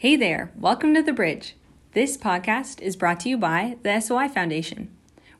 Hey 0.00 0.16
there, 0.16 0.50
welcome 0.56 0.94
to 0.94 1.02
The 1.02 1.12
Bridge. 1.12 1.56
This 1.92 2.16
podcast 2.16 2.80
is 2.80 2.96
brought 2.96 3.20
to 3.20 3.28
you 3.28 3.36
by 3.36 3.76
the 3.82 4.00
SOI 4.00 4.28
Foundation. 4.28 4.90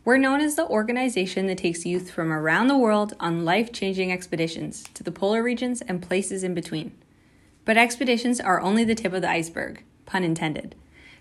We're 0.04 0.18
known 0.18 0.42
as 0.42 0.56
the 0.56 0.66
organization 0.66 1.46
that 1.46 1.56
takes 1.56 1.86
youth 1.86 2.10
from 2.10 2.30
around 2.30 2.68
the 2.68 2.76
world 2.76 3.14
on 3.18 3.46
life 3.46 3.72
changing 3.72 4.12
expeditions 4.12 4.84
to 4.92 5.02
the 5.02 5.10
polar 5.10 5.42
regions 5.42 5.80
and 5.80 6.02
places 6.02 6.44
in 6.44 6.52
between. 6.52 6.92
But 7.64 7.78
expeditions 7.78 8.38
are 8.38 8.60
only 8.60 8.84
the 8.84 8.94
tip 8.94 9.14
of 9.14 9.22
the 9.22 9.30
iceberg, 9.30 9.82
pun 10.04 10.24
intended. 10.24 10.74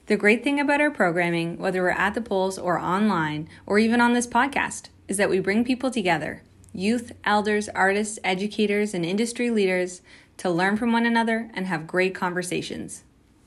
The 0.08 0.18
great 0.18 0.44
thing 0.44 0.60
about 0.60 0.82
our 0.82 0.92
programming, 0.92 1.60
whether 1.60 1.82
we're 1.82 1.92
at 1.92 2.16
the 2.16 2.22
poles 2.22 2.58
or 2.58 2.78
online, 2.78 3.48
or 3.66 3.80
even 3.80 4.02
on 4.02 4.12
this 4.12 4.28
podcast, 4.28 4.90
is 5.08 5.16
that 5.16 5.30
we 5.30 5.40
bring 5.40 5.64
people 5.64 5.92
together 5.92 6.44
youth, 6.74 7.14
elders, 7.24 7.70
artists, 7.70 8.20
educators, 8.22 8.94
and 8.94 9.06
industry 9.06 9.50
leaders 9.50 10.02
to 10.36 10.50
learn 10.50 10.76
from 10.76 10.92
one 10.92 11.06
another 11.06 11.50
and 11.54 11.68
have 11.68 11.88
great 11.88 12.14
conversations. 12.14 13.06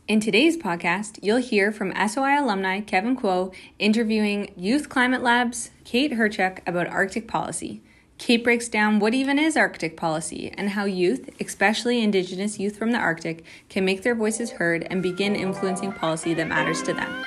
In 0.09 0.19
today's 0.19 0.57
podcast, 0.57 1.21
you'll 1.23 1.37
hear 1.37 1.71
from 1.71 1.95
SOI 1.95 2.41
alumni 2.41 2.81
Kevin 2.81 3.17
Kuo 3.17 3.55
interviewing 3.79 4.53
Youth 4.57 4.89
Climate 4.89 5.23
Lab's 5.23 5.71
Kate 5.85 6.11
Hrchak 6.11 6.59
about 6.67 6.89
Arctic 6.89 7.29
policy. 7.29 7.81
Kate 8.19 8.43
breaks 8.43 8.69
down 8.69 8.99
what 8.99 9.15
even 9.15 9.39
is 9.39 9.57
Arctic 9.57 9.97
policy 9.97 10.53
and 10.59 10.71
how 10.71 10.87
youth, 10.87 11.31
especially 11.41 12.03
Indigenous 12.03 12.59
youth 12.59 12.77
from 12.77 12.91
the 12.91 12.99
Arctic, 12.99 13.45
can 13.69 13.85
make 13.85 14.03
their 14.03 14.17
voices 14.17 14.51
heard 14.51 14.85
and 14.91 15.05
begin 15.05 15.37
influencing 15.37 15.93
policy 15.93 16.35
that 16.35 16.49
matters 16.49 16.83
to 16.83 16.93
them. 16.93 17.25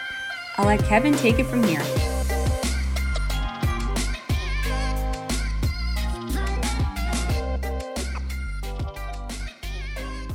I'll 0.57 0.65
let 0.65 0.83
Kevin 0.83 1.13
take 1.15 1.39
it 1.39 1.45
from 1.45 1.63
here. 1.63 2.14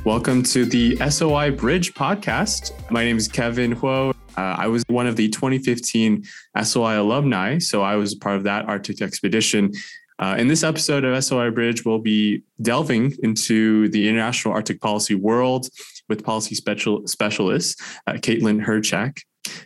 Welcome 0.03 0.41
to 0.43 0.65
the 0.65 0.97
SOI 1.11 1.51
Bridge 1.51 1.93
podcast. 1.93 2.71
My 2.89 3.03
name 3.03 3.17
is 3.17 3.27
Kevin 3.27 3.75
Huo. 3.75 4.15
Uh, 4.35 4.41
I 4.57 4.65
was 4.65 4.83
one 4.87 5.05
of 5.05 5.15
the 5.15 5.29
2015 5.29 6.23
SOI 6.63 6.99
alumni, 6.99 7.59
so 7.59 7.83
I 7.83 7.97
was 7.97 8.15
part 8.15 8.35
of 8.35 8.43
that 8.45 8.65
Arctic 8.67 8.99
expedition. 8.99 9.71
Uh, 10.17 10.37
in 10.39 10.47
this 10.47 10.63
episode 10.63 11.05
of 11.05 11.23
SOI 11.23 11.51
Bridge, 11.51 11.85
we'll 11.85 11.99
be 11.99 12.41
delving 12.63 13.13
into 13.21 13.89
the 13.89 14.09
international 14.09 14.55
Arctic 14.55 14.81
policy 14.81 15.13
world 15.13 15.67
with 16.09 16.23
policy 16.23 16.55
special, 16.55 17.05
specialist 17.05 17.79
uh, 18.07 18.13
Caitlin 18.13 18.65
Hrchak. 18.65 19.19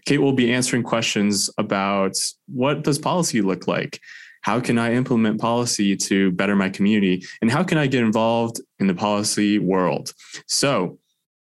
Kate 0.06 0.18
will 0.18 0.34
be 0.34 0.52
answering 0.52 0.84
questions 0.84 1.50
about 1.58 2.18
what 2.54 2.84
does 2.84 3.00
policy 3.00 3.42
look 3.42 3.70
like? 3.70 4.02
How 4.46 4.60
can 4.60 4.78
I 4.78 4.94
implement 4.94 5.42
policy 5.42 5.96
to 5.96 6.30
better 6.34 6.56
my 6.56 6.70
community? 6.70 7.26
And 7.42 7.50
how 7.50 7.64
can 7.64 7.80
I 7.80 7.88
get 7.88 8.04
involved 8.04 8.62
in 8.78 8.86
the 8.86 8.94
policy 8.94 9.58
world? 9.58 10.14
So, 10.46 11.00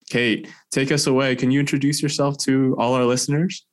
Kate, 0.09 0.47
take 0.71 0.93
us 0.93 1.05
away. 1.05 1.35
Can 1.35 1.51
you 1.51 1.59
introduce 1.59 2.01
yourself 2.01 2.37
to 2.45 2.73
all 2.79 2.93
our 2.93 3.03
listeners? 3.03 3.65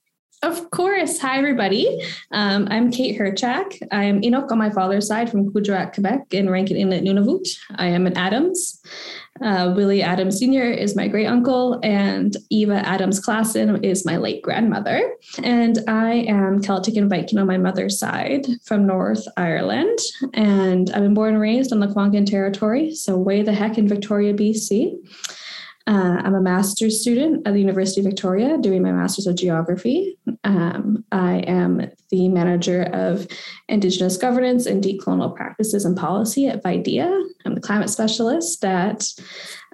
Of 0.42 0.72
course. 0.72 1.20
Hi, 1.20 1.38
everybody. 1.38 2.02
Um, 2.32 2.66
I'm 2.68 2.90
Kate 2.90 3.16
Hrchak. 3.16 3.80
I'm 3.92 4.22
Inuk 4.22 4.50
on 4.50 4.58
my 4.58 4.70
father's 4.70 5.06
side 5.06 5.30
from 5.30 5.52
Kuujjuaq, 5.52 5.94
Quebec, 5.94 6.22
in 6.32 6.50
Rankin 6.50 6.76
Inlet, 6.76 7.04
Nunavut. 7.04 7.46
I 7.76 7.86
am 7.86 8.08
an 8.08 8.16
Adams. 8.16 8.82
Uh, 9.40 9.72
Willie 9.74 10.02
Adams 10.02 10.38
Sr. 10.38 10.70
is 10.70 10.94
my 10.94 11.08
great 11.08 11.26
uncle, 11.26 11.80
and 11.82 12.36
Eva 12.50 12.86
Adams 12.86 13.24
Klassen 13.24 13.82
is 13.84 14.04
my 14.04 14.16
late 14.16 14.42
grandmother. 14.42 15.14
And 15.42 15.78
I 15.88 16.12
am 16.28 16.62
Celtic 16.62 16.96
and 16.96 17.08
Viking 17.08 17.38
on 17.38 17.46
my 17.46 17.58
mother's 17.58 17.98
side 17.98 18.46
from 18.62 18.86
North 18.86 19.26
Ireland. 19.36 19.98
And 20.34 20.90
I've 20.90 21.02
been 21.02 21.14
born 21.14 21.34
and 21.34 21.42
raised 21.42 21.72
on 21.72 21.80
the 21.80 21.86
Lekwungen 21.86 22.26
territory, 22.26 22.94
so 22.94 23.16
way 23.16 23.42
the 23.42 23.52
heck 23.52 23.78
in 23.78 23.88
Victoria, 23.88 24.34
BC. 24.34 24.96
Uh, 25.86 26.20
I'm 26.24 26.34
a 26.34 26.40
master's 26.40 27.00
student 27.00 27.46
at 27.46 27.52
the 27.52 27.60
University 27.60 28.00
of 28.00 28.06
Victoria 28.06 28.56
doing 28.58 28.82
my 28.82 28.92
master's 28.92 29.26
of 29.26 29.36
geography. 29.36 30.16
Um, 30.44 31.04
I 31.10 31.38
am 31.38 31.90
the 32.10 32.28
manager 32.28 32.84
of 32.92 33.26
Indigenous 33.68 34.16
governance 34.16 34.66
and 34.66 34.82
decolonial 34.82 35.34
practices 35.34 35.84
and 35.84 35.96
policy 35.96 36.46
at 36.46 36.62
VIDEA. 36.62 37.10
I'm 37.44 37.54
the 37.54 37.60
climate 37.60 37.90
specialist 37.90 38.64
at 38.64 39.04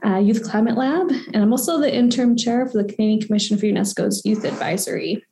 uh, 0.05 0.19
Youth 0.19 0.49
Climate 0.49 0.77
Lab, 0.77 1.11
and 1.11 1.43
I'm 1.43 1.53
also 1.53 1.79
the 1.79 1.95
interim 1.95 2.37
chair 2.37 2.67
for 2.67 2.83
the 2.83 2.89
Canadian 2.89 3.21
Commission 3.21 3.59
for 3.59 3.67
UNESCO's 3.67 4.25
Youth 4.25 4.45
Advisory. 4.45 5.25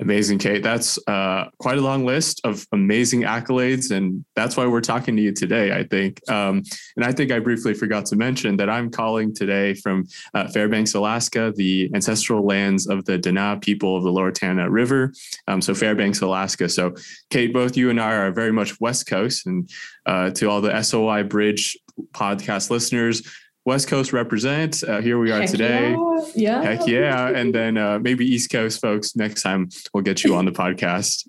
Amazing, 0.00 0.38
Kate. 0.38 0.62
That's 0.62 0.98
uh, 1.06 1.50
quite 1.58 1.76
a 1.76 1.82
long 1.82 2.06
list 2.06 2.40
of 2.44 2.66
amazing 2.72 3.22
accolades, 3.22 3.90
and 3.90 4.24
that's 4.34 4.56
why 4.56 4.66
we're 4.66 4.80
talking 4.80 5.14
to 5.14 5.22
you 5.22 5.32
today. 5.32 5.76
I 5.76 5.84
think, 5.84 6.26
um, 6.30 6.62
and 6.96 7.04
I 7.04 7.12
think 7.12 7.30
I 7.30 7.38
briefly 7.38 7.74
forgot 7.74 8.06
to 8.06 8.16
mention 8.16 8.56
that 8.56 8.70
I'm 8.70 8.90
calling 8.90 9.34
today 9.34 9.74
from 9.74 10.06
uh, 10.32 10.48
Fairbanks, 10.48 10.94
Alaska, 10.94 11.52
the 11.54 11.90
ancestral 11.94 12.46
lands 12.46 12.86
of 12.86 13.04
the 13.04 13.18
Dena 13.18 13.58
people 13.60 13.94
of 13.94 14.02
the 14.02 14.10
Lower 14.10 14.32
Tanana 14.32 14.70
River. 14.70 15.12
Um, 15.48 15.60
so 15.60 15.74
Fairbanks, 15.74 16.22
Alaska. 16.22 16.70
So, 16.70 16.94
Kate, 17.28 17.52
both 17.52 17.76
you 17.76 17.90
and 17.90 18.00
I 18.00 18.14
are 18.14 18.32
very 18.32 18.52
much 18.52 18.80
West 18.80 19.06
Coast, 19.06 19.46
and 19.46 19.68
uh, 20.06 20.30
to 20.30 20.48
all 20.48 20.62
the 20.62 20.82
SOI 20.82 21.24
Bridge 21.24 21.76
podcast 22.14 22.70
listeners, 22.70 23.22
West 23.70 23.86
Coast 23.86 24.12
represent. 24.12 24.82
Uh, 24.82 25.00
here 25.00 25.16
we 25.16 25.30
are 25.30 25.42
Heck 25.42 25.50
today. 25.50 25.90
Yeah. 26.34 26.60
yeah. 26.60 26.62
Heck 26.62 26.88
yeah. 26.88 27.28
And 27.28 27.54
then 27.54 27.78
uh, 27.78 28.00
maybe 28.00 28.26
East 28.26 28.50
Coast 28.50 28.80
folks, 28.80 29.14
next 29.14 29.42
time 29.42 29.68
we'll 29.94 30.02
get 30.02 30.24
you 30.24 30.34
on 30.34 30.44
the 30.44 30.50
podcast. 30.64 31.24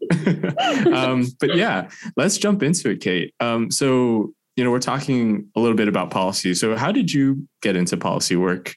um, 0.91 1.27
but 1.39 1.55
yeah, 1.55 1.87
let's 2.17 2.39
jump 2.39 2.63
into 2.63 2.89
it, 2.89 2.99
Kate. 2.99 3.35
Um, 3.39 3.69
so, 3.69 4.33
you 4.55 4.63
know, 4.63 4.71
we're 4.71 4.79
talking 4.79 5.49
a 5.55 5.59
little 5.59 5.77
bit 5.77 5.87
about 5.87 6.09
policy. 6.09 6.55
So, 6.55 6.75
how 6.75 6.91
did 6.91 7.13
you 7.13 7.47
get 7.61 7.75
into 7.75 7.95
policy 7.95 8.35
work? 8.35 8.73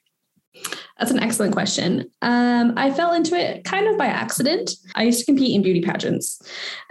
That's 0.98 1.10
an 1.10 1.20
excellent 1.20 1.52
question. 1.52 2.08
Um, 2.22 2.74
I 2.76 2.92
fell 2.92 3.14
into 3.14 3.34
it 3.34 3.64
kind 3.64 3.88
of 3.88 3.98
by 3.98 4.06
accident. 4.06 4.76
I 4.94 5.02
used 5.02 5.18
to 5.20 5.26
compete 5.26 5.54
in 5.54 5.62
beauty 5.62 5.80
pageants, 5.80 6.40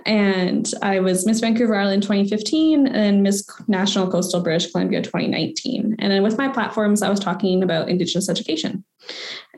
and 0.06 0.70
I 0.82 1.00
was 1.00 1.26
Miss 1.26 1.40
Vancouver 1.40 1.76
Island 1.76 2.04
2015 2.04 2.88
and 2.88 3.24
Miss 3.24 3.48
National 3.68 4.12
Coastal 4.12 4.42
British 4.42 4.72
Columbia 4.72 5.02
2019. 5.02 5.96
And 6.00 6.12
then 6.12 6.22
with 6.22 6.38
my 6.38 6.50
platforms, 6.50 7.02
I 7.02 7.10
was 7.10 7.20
talking 7.20 7.64
about 7.64 7.88
Indigenous 7.88 8.30
education 8.30 8.84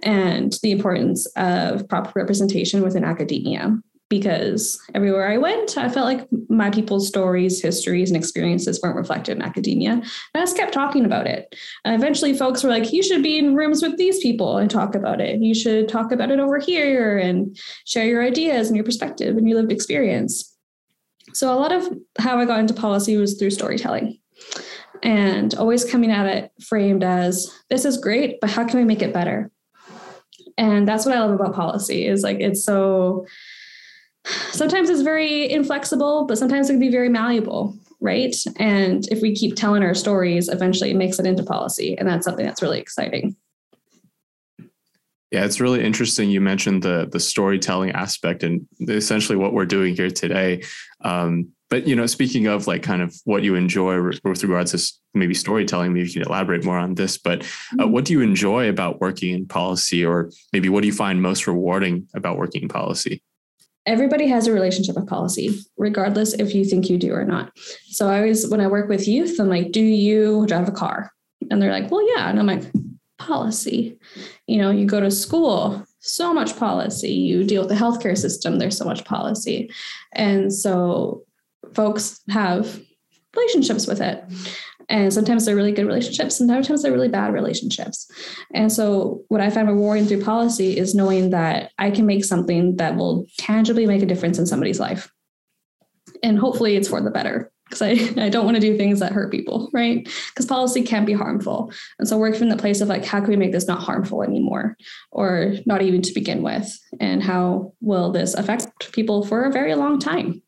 and 0.04 0.56
the 0.62 0.72
importance 0.72 1.26
of 1.36 1.88
proper 1.90 2.12
representation 2.16 2.84
within 2.84 3.04
academia 3.04 3.76
because 4.10 4.80
everywhere 4.94 5.28
I 5.32 5.38
went, 5.38 5.78
I 5.78 5.90
felt 5.90 6.06
like 6.06 6.28
my 6.50 6.70
people's 6.70 7.08
stories, 7.08 7.62
histories, 7.62 8.12
and 8.12 8.18
experiences 8.18 8.80
weren't 8.82 8.96
reflected 8.96 9.38
in 9.38 9.42
academia. 9.42 9.94
And 9.94 10.04
I 10.36 10.40
just 10.40 10.58
kept 10.58 10.74
talking 10.74 11.06
about 11.06 11.26
it. 11.26 11.56
And 11.84 11.96
eventually, 11.96 12.38
folks 12.38 12.64
were 12.64 12.70
like, 12.70 12.94
you 12.94 13.02
should 13.02 13.24
be 13.24 13.38
in 13.38 13.56
rooms 13.56 13.82
with 13.82 13.98
these 13.98 14.20
people 14.20 14.58
and 14.58 14.70
talk 14.70 14.94
about 14.94 15.22
it. 15.22 15.42
You 15.42 15.56
should 15.56 15.90
talk 15.90 16.12
about 16.12 16.32
it 16.32 16.40
over 16.40 16.60
here 16.60 17.18
and 17.18 17.58
share 17.86 18.06
your 18.06 18.24
ideas 18.24 18.68
and 18.68 18.76
your 18.76 18.86
perspective 18.86 19.38
and 19.38 19.48
your 19.50 19.60
lived 19.60 19.72
experience. 19.72 20.56
So, 21.34 21.52
a 21.52 21.58
lot 21.58 21.72
of 21.72 21.88
how 22.20 22.40
I 22.40 22.46
got 22.46 22.60
into 22.60 22.74
policy 22.74 23.18
was 23.18 23.38
through 23.40 23.50
storytelling 23.52 24.20
and 25.02 25.54
always 25.56 25.84
coming 25.84 26.12
at 26.12 26.26
it 26.26 26.52
framed 26.64 27.04
as 27.04 27.52
this 27.70 27.86
is 27.86 27.98
great, 27.98 28.40
but 28.40 28.50
how 28.50 28.66
can 28.66 28.80
we 28.80 28.86
make 28.86 29.02
it 29.02 29.14
better? 29.14 29.52
And 30.58 30.88
that's 30.88 31.06
what 31.06 31.16
I 31.16 31.20
love 31.20 31.32
about 31.32 31.54
policy 31.54 32.08
is 32.08 32.24
like 32.24 32.40
it's 32.40 32.64
so 32.64 33.26
sometimes 34.52 34.90
it's 34.90 35.02
very 35.02 35.50
inflexible, 35.50 36.26
but 36.26 36.38
sometimes 36.38 36.70
it 36.70 36.74
can 36.74 36.80
be 36.80 36.90
very 36.90 37.10
malleable, 37.10 37.76
right? 38.00 38.36
And 38.58 39.08
if 39.12 39.22
we 39.22 39.36
keep 39.36 39.56
telling 39.56 39.84
our 39.84 39.94
stories, 39.94 40.50
eventually 40.50 40.92
it 40.92 40.98
makes 40.98 41.20
it 41.20 41.26
into 41.26 41.44
policy. 41.44 41.98
And 41.98 42.08
that's 42.08 42.26
something 42.26 42.46
that's 42.46 42.62
really 42.62 42.80
exciting. 42.80 43.36
Yeah, 45.32 45.44
it's 45.44 45.60
really 45.60 45.84
interesting. 45.84 46.30
You 46.30 46.40
mentioned 46.40 46.84
the 46.84 47.10
the 47.12 47.20
storytelling 47.20 47.92
aspect 47.92 48.44
and 48.44 48.68
essentially 48.88 49.36
what 49.38 49.54
we're 49.54 49.66
doing 49.66 49.96
here 49.96 50.10
today. 50.10 50.64
Um, 51.02 51.50
but 51.70 51.88
you 51.88 51.96
know, 51.96 52.06
speaking 52.06 52.48
of 52.48 52.68
like 52.68 52.84
kind 52.84 53.02
of 53.02 53.14
what 53.26 53.44
you 53.44 53.56
enjoy 53.56 54.02
with 54.02 54.44
regards 54.44 54.72
to 54.72 54.94
maybe 55.14 55.34
storytelling, 55.34 55.94
maybe 55.94 56.08
you 56.08 56.14
can 56.14 56.22
elaborate 56.22 56.64
more 56.64 56.78
on 56.78 56.96
this. 56.96 57.18
But 57.18 57.42
uh, 57.42 57.44
mm-hmm. 57.44 57.92
what 57.92 58.06
do 58.06 58.14
you 58.14 58.22
enjoy 58.22 58.70
about 58.70 59.02
working 59.02 59.34
in 59.34 59.48
policy, 59.48 60.06
or 60.06 60.32
maybe 60.54 60.70
what 60.70 60.82
do 60.82 60.88
you 60.88 60.94
find 60.94 61.22
most 61.22 61.48
rewarding 61.48 62.08
about 62.14 62.38
working 62.38 62.64
in 62.64 62.68
policy? 62.70 63.22
Everybody 63.86 64.28
has 64.28 64.48
a 64.48 64.54
relationship 64.54 64.96
with 64.96 65.08
policy, 65.08 65.60
regardless 65.78 66.34
if 66.34 66.56
you 66.56 66.66
think 66.66 66.90
you 66.90 66.98
do 66.98 67.14
or 67.14 67.26
not. 67.26 67.52
So 67.88 68.10
I 68.10 68.18
always, 68.18 68.48
when 68.48 68.62
I 68.62 68.68
work 68.68 68.90
with 68.90 69.08
youth, 69.08 69.40
I'm 69.40 69.50
like, 69.50 69.72
do 69.72 69.82
you 69.82 70.46
drive 70.48 70.68
a 70.68 70.72
car? 70.72 71.12
And 71.52 71.62
they're 71.62 71.72
like, 71.72 71.92
well, 71.92 72.08
yeah. 72.16 72.30
And 72.30 72.40
I'm 72.40 72.48
like, 72.48 72.64
policy. 73.18 73.98
You 74.48 74.58
know, 74.58 74.72
you 74.72 74.86
go 74.86 75.00
to 75.00 75.12
school, 75.12 75.86
so 76.00 76.34
much 76.34 76.58
policy. 76.58 77.12
You 77.12 77.44
deal 77.44 77.62
with 77.62 77.70
the 77.70 77.76
healthcare 77.76 78.18
system, 78.18 78.60
there's 78.60 78.78
so 78.78 78.86
much 78.86 79.06
policy. 79.06 79.72
And 80.14 80.54
so 80.54 81.24
folks 81.74 82.22
have 82.30 82.82
relationships 83.36 83.88
with 83.88 84.02
it. 84.02 84.24
And 84.90 85.14
sometimes 85.14 85.46
they're 85.46 85.56
really 85.56 85.72
good 85.72 85.88
relationships, 85.88 86.40
and 86.40 86.50
sometimes 86.50 86.84
they're 86.84 86.92
really 86.92 87.10
bad 87.10 87.34
relationships. 87.34 88.10
And 88.54 88.72
so, 88.72 89.24
what 89.30 89.42
I 89.42 89.50
find 89.50 89.68
rewarding 89.68 90.06
through 90.06 90.24
policy 90.24 90.78
is 90.78 90.96
knowing 90.96 91.32
that 91.32 91.72
I 91.78 91.92
can 91.92 92.06
make 92.06 92.26
something 92.26 92.76
that 92.78 92.96
will 92.96 93.26
tangibly 93.38 93.86
make 93.86 94.04
a 94.04 94.06
difference 94.06 94.38
in 94.38 94.46
somebody's 94.46 94.80
life. 94.80 95.12
And 96.24 96.38
hopefully, 96.38 96.76
it's 96.76 96.88
for 96.88 97.02
the 97.02 97.12
better. 97.12 97.52
because 97.66 97.82
I, 97.82 97.90
I 98.26 98.30
don't 98.30 98.46
want 98.46 98.56
to 98.56 98.62
do 98.62 98.78
things 98.78 99.00
that 99.00 99.12
hurt 99.12 99.32
people, 99.32 99.70
right? 99.74 100.08
Because 100.30 100.46
policy 100.46 100.84
can't 100.84 101.06
be 101.06 101.14
harmful. 101.14 101.72
And 102.00 102.08
so 102.08 102.18
work 102.18 102.36
from 102.36 102.50
the 102.50 102.58
place 102.58 102.82
of 102.82 102.88
like, 102.88 103.06
how 103.06 103.20
can 103.20 103.30
we 103.30 103.36
make 103.36 103.52
this 103.52 103.68
not 103.68 103.82
harmful 103.82 104.24
anymore 104.24 104.78
or 105.12 105.56
not 105.66 105.82
even 105.82 106.02
to 106.04 106.14
begin 106.14 106.44
with? 106.44 106.80
And 107.00 107.24
how 107.24 107.74
will 107.82 108.12
this 108.12 108.34
affect 108.34 108.92
people 108.92 109.26
for 109.26 109.44
a 109.44 109.52
very 109.52 109.76
long 109.76 110.00
time? 110.00 110.42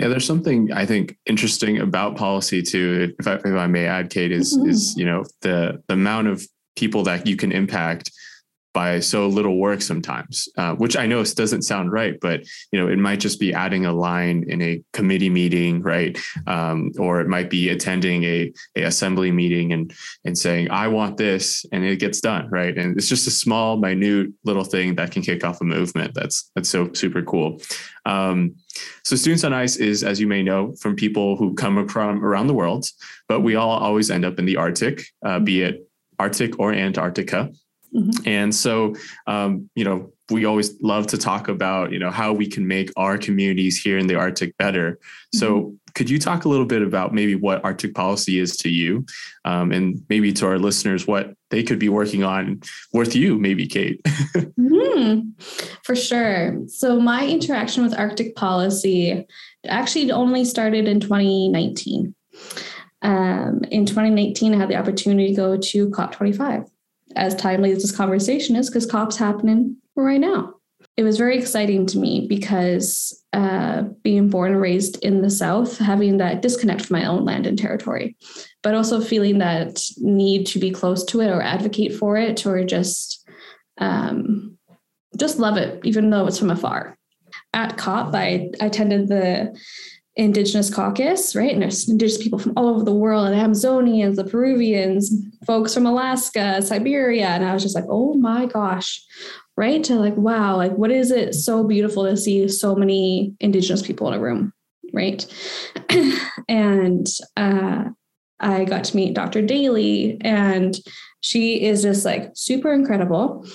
Yeah, 0.00 0.08
there's 0.08 0.24
something 0.24 0.72
I 0.72 0.86
think 0.86 1.18
interesting 1.26 1.78
about 1.78 2.16
policy 2.16 2.62
too. 2.62 3.14
If 3.18 3.28
I, 3.28 3.34
if 3.34 3.44
I 3.44 3.66
may 3.66 3.84
add, 3.84 4.08
Kate, 4.08 4.32
is 4.32 4.56
mm-hmm. 4.56 4.70
is 4.70 4.94
you 4.96 5.04
know 5.04 5.26
the 5.42 5.82
the 5.88 5.94
amount 5.94 6.28
of 6.28 6.42
people 6.74 7.02
that 7.02 7.26
you 7.26 7.36
can 7.36 7.52
impact 7.52 8.10
by 8.72 9.00
so 9.00 9.26
little 9.26 9.58
work 9.58 9.82
sometimes, 9.82 10.48
uh, 10.56 10.74
which 10.74 10.96
I 10.96 11.06
know 11.06 11.24
doesn't 11.24 11.62
sound 11.62 11.92
right, 11.92 12.18
but 12.20 12.44
you 12.72 12.80
know 12.80 12.88
it 12.88 12.98
might 12.98 13.20
just 13.20 13.40
be 13.40 13.52
adding 13.52 13.86
a 13.86 13.92
line 13.92 14.44
in 14.48 14.62
a 14.62 14.82
committee 14.92 15.30
meeting, 15.30 15.82
right? 15.82 16.18
Um, 16.46 16.92
or 16.98 17.20
it 17.20 17.28
might 17.28 17.50
be 17.50 17.70
attending 17.70 18.24
a, 18.24 18.52
a 18.76 18.82
assembly 18.82 19.32
meeting 19.32 19.72
and 19.72 19.92
and 20.24 20.36
saying 20.36 20.70
I 20.70 20.88
want 20.88 21.16
this, 21.16 21.64
and 21.72 21.84
it 21.84 21.98
gets 21.98 22.20
done, 22.20 22.48
right? 22.50 22.76
And 22.76 22.96
it's 22.96 23.08
just 23.08 23.26
a 23.26 23.30
small, 23.30 23.76
minute 23.76 24.32
little 24.44 24.64
thing 24.64 24.94
that 24.96 25.10
can 25.10 25.22
kick 25.22 25.44
off 25.44 25.60
a 25.60 25.64
movement. 25.64 26.14
That's 26.14 26.50
that's 26.54 26.68
so 26.68 26.92
super 26.92 27.22
cool. 27.22 27.60
Um, 28.06 28.56
so 29.04 29.16
Students 29.16 29.44
on 29.44 29.52
Ice 29.52 29.76
is, 29.76 30.02
as 30.02 30.20
you 30.20 30.26
may 30.26 30.42
know, 30.42 30.74
from 30.80 30.96
people 30.96 31.36
who 31.36 31.54
come 31.54 31.86
from 31.88 32.24
around 32.24 32.46
the 32.46 32.54
world, 32.54 32.86
but 33.28 33.40
we 33.40 33.56
all 33.56 33.78
always 33.78 34.10
end 34.10 34.24
up 34.24 34.38
in 34.38 34.46
the 34.46 34.56
Arctic, 34.56 35.04
uh, 35.24 35.38
be 35.38 35.62
it 35.62 35.86
Arctic 36.18 36.58
or 36.58 36.72
Antarctica. 36.72 37.50
Mm-hmm. 37.94 38.28
And 38.28 38.54
so, 38.54 38.94
um, 39.26 39.68
you 39.74 39.84
know, 39.84 40.12
we 40.30 40.44
always 40.44 40.80
love 40.80 41.08
to 41.08 41.18
talk 41.18 41.48
about, 41.48 41.92
you 41.92 41.98
know, 41.98 42.10
how 42.10 42.32
we 42.32 42.46
can 42.46 42.66
make 42.66 42.90
our 42.96 43.18
communities 43.18 43.80
here 43.80 43.98
in 43.98 44.06
the 44.06 44.14
Arctic 44.14 44.56
better. 44.56 44.92
Mm-hmm. 44.92 45.38
So, 45.38 45.76
could 45.96 46.08
you 46.08 46.20
talk 46.20 46.44
a 46.44 46.48
little 46.48 46.66
bit 46.66 46.82
about 46.82 47.12
maybe 47.12 47.34
what 47.34 47.64
Arctic 47.64 47.96
policy 47.96 48.38
is 48.38 48.56
to 48.58 48.68
you, 48.68 49.04
um, 49.44 49.72
and 49.72 50.04
maybe 50.08 50.32
to 50.34 50.46
our 50.46 50.56
listeners 50.56 51.04
what 51.04 51.34
they 51.50 51.64
could 51.64 51.80
be 51.80 51.88
working 51.88 52.22
on 52.22 52.60
with 52.92 53.16
you, 53.16 53.36
maybe 53.38 53.66
Kate? 53.66 54.00
mm-hmm. 54.04 55.30
For 55.82 55.96
sure. 55.96 56.60
So, 56.68 57.00
my 57.00 57.26
interaction 57.26 57.82
with 57.82 57.98
Arctic 57.98 58.36
policy 58.36 59.26
actually 59.66 60.12
only 60.12 60.44
started 60.44 60.86
in 60.86 61.00
2019. 61.00 62.14
Um, 63.02 63.62
in 63.70 63.86
2019, 63.86 64.54
I 64.54 64.58
had 64.58 64.68
the 64.68 64.76
opportunity 64.76 65.30
to 65.30 65.34
go 65.34 65.56
to 65.56 65.88
COP25 65.90 66.68
as 67.16 67.34
timely 67.34 67.72
as 67.72 67.82
this 67.82 67.96
conversation 67.96 68.56
is 68.56 68.68
because 68.68 68.86
COP's 68.86 69.16
happening 69.16 69.76
right 69.96 70.20
now. 70.20 70.54
It 70.96 71.02
was 71.02 71.18
very 71.18 71.38
exciting 71.38 71.86
to 71.86 71.98
me 71.98 72.26
because 72.28 73.24
uh, 73.32 73.82
being 74.02 74.28
born 74.28 74.52
and 74.52 74.60
raised 74.60 75.02
in 75.02 75.22
the 75.22 75.30
South, 75.30 75.78
having 75.78 76.18
that 76.18 76.42
disconnect 76.42 76.82
from 76.82 76.98
my 76.98 77.06
own 77.06 77.24
land 77.24 77.46
and 77.46 77.58
territory, 77.58 78.16
but 78.62 78.74
also 78.74 79.00
feeling 79.00 79.38
that 79.38 79.82
need 79.98 80.46
to 80.48 80.58
be 80.58 80.70
close 80.70 81.04
to 81.06 81.20
it 81.20 81.28
or 81.28 81.40
advocate 81.40 81.94
for 81.94 82.16
it 82.16 82.44
or 82.44 82.64
just 82.64 83.26
um, 83.78 84.58
just 85.16 85.38
love 85.38 85.56
it, 85.56 85.80
even 85.84 86.10
though 86.10 86.26
it's 86.26 86.38
from 86.38 86.50
afar. 86.50 86.98
At 87.52 87.76
COP, 87.76 88.14
I, 88.14 88.50
I 88.60 88.66
attended 88.66 89.08
the 89.08 89.56
Indigenous 90.20 90.72
caucus, 90.72 91.34
right? 91.34 91.50
And 91.50 91.62
there's 91.62 91.88
indigenous 91.88 92.22
people 92.22 92.38
from 92.38 92.52
all 92.54 92.68
over 92.68 92.84
the 92.84 92.92
world, 92.92 93.28
the 93.28 93.36
Amazonians, 93.36 94.16
the 94.16 94.24
Peruvians, 94.24 95.10
folks 95.46 95.72
from 95.72 95.86
Alaska, 95.86 96.60
Siberia. 96.60 97.28
And 97.28 97.42
I 97.42 97.54
was 97.54 97.62
just 97.62 97.74
like, 97.74 97.86
oh 97.88 98.12
my 98.12 98.44
gosh, 98.44 99.02
right? 99.56 99.82
To 99.84 99.94
like, 99.94 100.14
wow, 100.18 100.56
like 100.56 100.72
what 100.72 100.90
is 100.90 101.10
it 101.10 101.34
so 101.34 101.64
beautiful 101.64 102.04
to 102.04 102.18
see 102.18 102.46
so 102.48 102.74
many 102.74 103.34
indigenous 103.40 103.80
people 103.80 104.08
in 104.08 104.14
a 104.14 104.20
room, 104.20 104.52
right? 104.92 105.24
and 106.48 107.06
uh, 107.38 107.84
I 108.40 108.64
got 108.66 108.84
to 108.84 108.96
meet 108.96 109.14
Dr. 109.14 109.40
Daly, 109.40 110.18
and 110.20 110.78
she 111.22 111.62
is 111.62 111.80
just 111.80 112.04
like 112.04 112.32
super 112.34 112.74
incredible. 112.74 113.46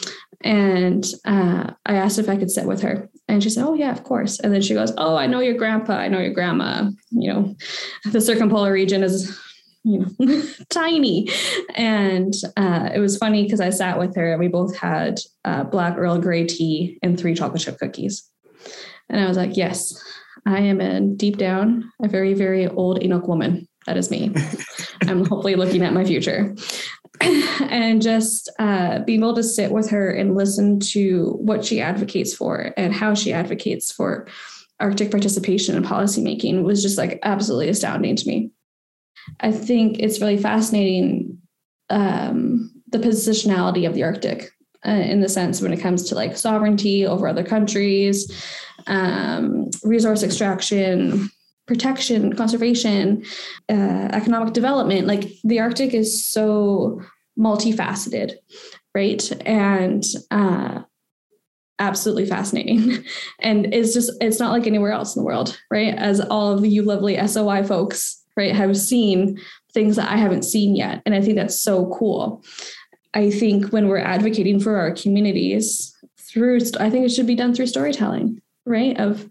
And 0.42 1.06
uh, 1.26 1.74
I 1.86 1.96
asked 1.96 2.18
if 2.18 2.28
I 2.28 2.38
could 2.38 2.50
sit 2.50 2.66
with 2.66 2.82
her. 2.82 3.08
And 3.28 3.42
she 3.42 3.50
said, 3.50 3.66
Oh, 3.66 3.74
yeah, 3.74 3.92
of 3.92 4.04
course. 4.04 4.40
And 4.40 4.54
then 4.54 4.62
she 4.62 4.74
goes, 4.74 4.94
Oh, 4.98 5.16
I 5.16 5.28
know 5.28 5.40
your 5.40 5.56
grandpa. 5.56 5.94
I 5.94 6.08
know 6.08 6.20
your 6.20 6.34
grandma. 6.34 6.90
You 7.12 7.34
know, 7.34 7.56
the 8.12 8.22
circumpolar 8.22 8.72
region 8.72 9.04
is, 9.04 9.38
you 9.84 10.06
know, 10.20 10.44
tiny. 10.70 11.30
And 11.76 12.34
uh, 12.56 12.90
it 12.94 13.00
was 13.00 13.18
funny 13.18 13.44
because 13.44 13.62
I 13.62 13.72
sat 13.72 13.98
with 13.98 14.16
her 14.16 14.32
and 14.32 14.40
we 14.40 14.48
both 14.48 14.76
had 14.78 15.20
uh, 15.44 15.64
black 15.64 15.98
Earl 15.98 16.20
Grey 16.20 16.46
tea 16.46 17.00
and 17.02 17.20
three 17.20 17.34
chocolate 17.34 17.62
chip 17.62 17.80
cookies. 17.80 18.30
And 19.10 19.20
I 19.20 19.28
was 19.28 19.38
like, 19.38 19.58
Yes, 19.58 19.94
I 20.46 20.60
am 20.60 20.80
a 20.80 21.02
deep 21.02 21.38
down 21.38 21.92
a 22.04 22.08
very, 22.08 22.34
very 22.34 22.68
old 22.68 23.00
Inuk 23.00 23.28
woman. 23.28 23.68
That 23.88 23.98
is 23.98 24.12
me. 24.12 24.34
I'm 25.08 25.26
hopefully 25.26 25.56
looking 25.56 25.84
at 25.84 25.94
my 25.94 26.06
future. 26.06 26.56
and 27.70 28.02
just 28.02 28.50
uh, 28.60 29.00
being 29.00 29.20
able 29.20 29.36
to 29.36 29.44
sit 29.44 29.72
with 29.72 29.90
her 29.90 30.12
and 30.12 30.36
listen 30.36 30.80
to 30.80 31.38
what 31.40 31.66
she 31.66 31.82
advocates 31.82 32.34
for 32.34 32.74
and 32.78 32.94
how 32.94 33.14
she 33.14 33.34
advocates 33.34 33.92
for 33.92 34.28
Arctic 34.80 35.12
participation 35.12 35.76
and 35.76 35.86
policymaking 35.86 36.64
was 36.64 36.82
just 36.82 36.98
like 36.98 37.20
absolutely 37.24 37.70
astounding 37.70 38.16
to 38.16 38.28
me. 38.28 38.52
I 39.40 39.52
think 39.52 40.00
it's 40.00 40.20
really 40.20 40.38
fascinating 40.38 41.40
um, 41.90 42.72
the 42.90 43.00
positionality 43.00 43.88
of 43.88 43.94
the 43.94 44.04
Arctic 44.04 44.52
uh, 44.86 44.92
in 44.92 45.22
the 45.22 45.30
sense 45.30 45.62
when 45.62 45.74
it 45.74 45.80
comes 45.80 46.04
to 46.04 46.16
like 46.16 46.38
sovereignty 46.38 47.06
over 47.06 47.28
other 47.28 47.44
countries, 47.44 48.32
um, 48.88 49.70
resource 49.84 50.24
extraction, 50.24 51.30
protection, 51.68 52.36
conservation, 52.36 53.24
uh, 53.70 54.10
economic 54.12 54.54
development. 54.54 55.08
Like 55.08 55.32
the 55.44 55.60
Arctic 55.60 55.94
is 55.94 56.26
so 56.26 57.02
multifaceted, 57.38 58.34
right? 58.94 59.32
And 59.46 60.04
uh, 60.32 60.82
absolutely 61.80 62.26
fascinating. 62.26 63.04
And 63.40 63.74
it's 63.74 63.94
just, 63.94 64.12
it's 64.22 64.40
not 64.40 64.52
like 64.52 64.66
anywhere 64.66 64.92
else 64.92 65.16
in 65.16 65.22
the 65.22 65.26
world, 65.26 65.60
right? 65.70 65.94
As 65.94 66.20
all 66.20 66.52
of 66.52 66.66
you 66.66 66.82
lovely 66.82 67.16
SOI 67.28 67.64
folks, 67.64 68.24
right, 68.38 68.56
have 68.56 68.78
seen 68.78 69.40
things 69.74 69.96
that 69.98 70.12
I 70.12 70.18
haven't 70.18 70.44
seen 70.44 70.76
yet. 70.76 71.02
And 71.06 71.14
I 71.14 71.22
think 71.22 71.36
that's 71.36 71.60
so 71.60 71.94
cool. 71.98 72.44
I 73.14 73.30
think 73.30 73.72
when 73.72 73.88
we're 73.88 74.00
advocating 74.00 74.60
for 74.60 74.78
our 74.78 74.92
communities 74.92 75.96
through, 76.20 76.60
I 76.80 76.90
think 76.90 77.06
it 77.06 77.10
should 77.10 77.28
be 77.28 77.36
done 77.36 77.54
through 77.54 77.68
storytelling, 77.68 78.42
right? 78.66 78.98
Of 79.00 79.30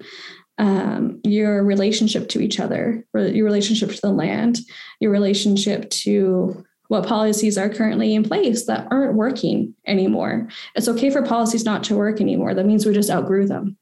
um, 0.58 1.20
your 1.24 1.64
relationship 1.64 2.28
to 2.30 2.40
each 2.40 2.60
other, 2.60 3.04
your 3.14 3.44
relationship 3.44 3.90
to 3.90 4.00
the 4.00 4.12
land, 4.12 4.60
your 5.00 5.10
relationship 5.10 5.90
to 5.90 6.64
what 6.94 7.06
policies 7.06 7.58
are 7.58 7.68
currently 7.68 8.14
in 8.14 8.22
place 8.22 8.66
that 8.66 8.86
aren't 8.90 9.16
working 9.16 9.74
anymore. 9.86 10.48
It's 10.76 10.88
okay 10.88 11.10
for 11.10 11.22
policies 11.22 11.64
not 11.64 11.82
to 11.84 11.96
work 11.96 12.20
anymore. 12.20 12.54
That 12.54 12.66
means 12.66 12.86
we 12.86 12.94
just 12.94 13.10
outgrew 13.10 13.46
them. 13.46 13.76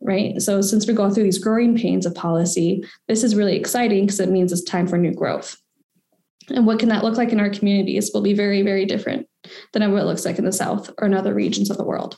Right. 0.00 0.40
So, 0.40 0.60
since 0.60 0.86
we 0.86 0.94
go 0.94 1.10
through 1.10 1.24
these 1.24 1.42
growing 1.42 1.76
pains 1.76 2.06
of 2.06 2.14
policy, 2.14 2.84
this 3.08 3.24
is 3.24 3.34
really 3.34 3.56
exciting 3.56 4.06
because 4.06 4.20
it 4.20 4.30
means 4.30 4.52
it's 4.52 4.62
time 4.62 4.86
for 4.86 4.96
new 4.96 5.12
growth. 5.12 5.56
And 6.50 6.66
what 6.66 6.78
can 6.78 6.88
that 6.90 7.02
look 7.02 7.16
like 7.16 7.30
in 7.30 7.40
our 7.40 7.50
communities 7.50 8.12
will 8.14 8.22
be 8.22 8.32
very, 8.32 8.62
very 8.62 8.86
different 8.86 9.26
than 9.72 9.92
what 9.92 10.02
it 10.02 10.06
looks 10.06 10.24
like 10.24 10.38
in 10.38 10.44
the 10.44 10.52
South 10.52 10.88
or 10.98 11.06
in 11.08 11.14
other 11.14 11.34
regions 11.34 11.68
of 11.68 11.76
the 11.76 11.84
world. 11.84 12.16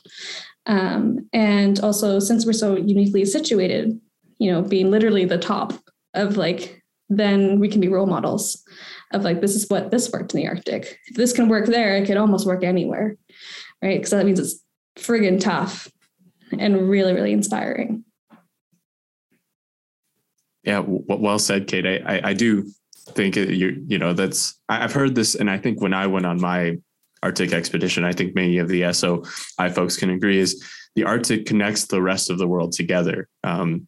Um, 0.67 1.27
and 1.33 1.79
also, 1.79 2.19
since 2.19 2.45
we're 2.45 2.53
so 2.53 2.77
uniquely 2.77 3.25
situated, 3.25 3.99
you 4.37 4.51
know, 4.51 4.61
being 4.61 4.91
literally 4.91 5.25
the 5.25 5.39
top 5.39 5.73
of 6.13 6.37
like, 6.37 6.83
then 7.09 7.59
we 7.59 7.67
can 7.67 7.81
be 7.81 7.87
role 7.87 8.05
models 8.05 8.63
of 9.13 9.23
like, 9.23 9.41
this 9.41 9.55
is 9.55 9.69
what 9.69 9.91
this 9.91 10.11
worked 10.11 10.33
in 10.33 10.41
the 10.41 10.47
Arctic. 10.47 10.99
If 11.07 11.15
this 11.15 11.33
can 11.33 11.49
work 11.49 11.65
there, 11.65 11.95
it 11.95 12.05
can 12.05 12.17
almost 12.17 12.45
work 12.45 12.63
anywhere, 12.63 13.17
right? 13.81 13.97
Because 13.97 14.11
that 14.11 14.25
means 14.25 14.39
it's 14.39 14.63
friggin' 14.97 15.39
tough 15.39 15.91
and 16.57 16.89
really, 16.89 17.13
really 17.13 17.33
inspiring. 17.33 18.03
Yeah, 20.63 20.83
well 20.85 21.39
said, 21.39 21.67
Kate. 21.67 21.85
I, 21.85 22.21
I 22.23 22.33
do 22.33 22.69
think 23.09 23.35
you 23.35 23.83
you 23.87 23.97
know 23.97 24.13
that's 24.13 24.59
I've 24.69 24.93
heard 24.93 25.15
this, 25.15 25.33
and 25.33 25.49
I 25.49 25.57
think 25.57 25.81
when 25.81 25.93
I 25.93 26.05
went 26.05 26.27
on 26.27 26.39
my 26.39 26.77
Arctic 27.23 27.51
expedition, 27.51 28.03
I 28.03 28.13
think 28.13 28.35
many 28.35 28.59
of 28.59 28.67
the 28.67 28.91
SOI 28.93 29.69
folks 29.71 29.97
can 29.97 30.11
agree, 30.11 30.37
is 30.37 30.63
the 30.95 31.03
Arctic 31.03 31.45
connects 31.45 31.85
the 31.85 32.01
rest 32.01 32.29
of 32.29 32.37
the 32.37 32.47
world 32.47 32.73
together. 32.73 33.27
Um, 33.43 33.87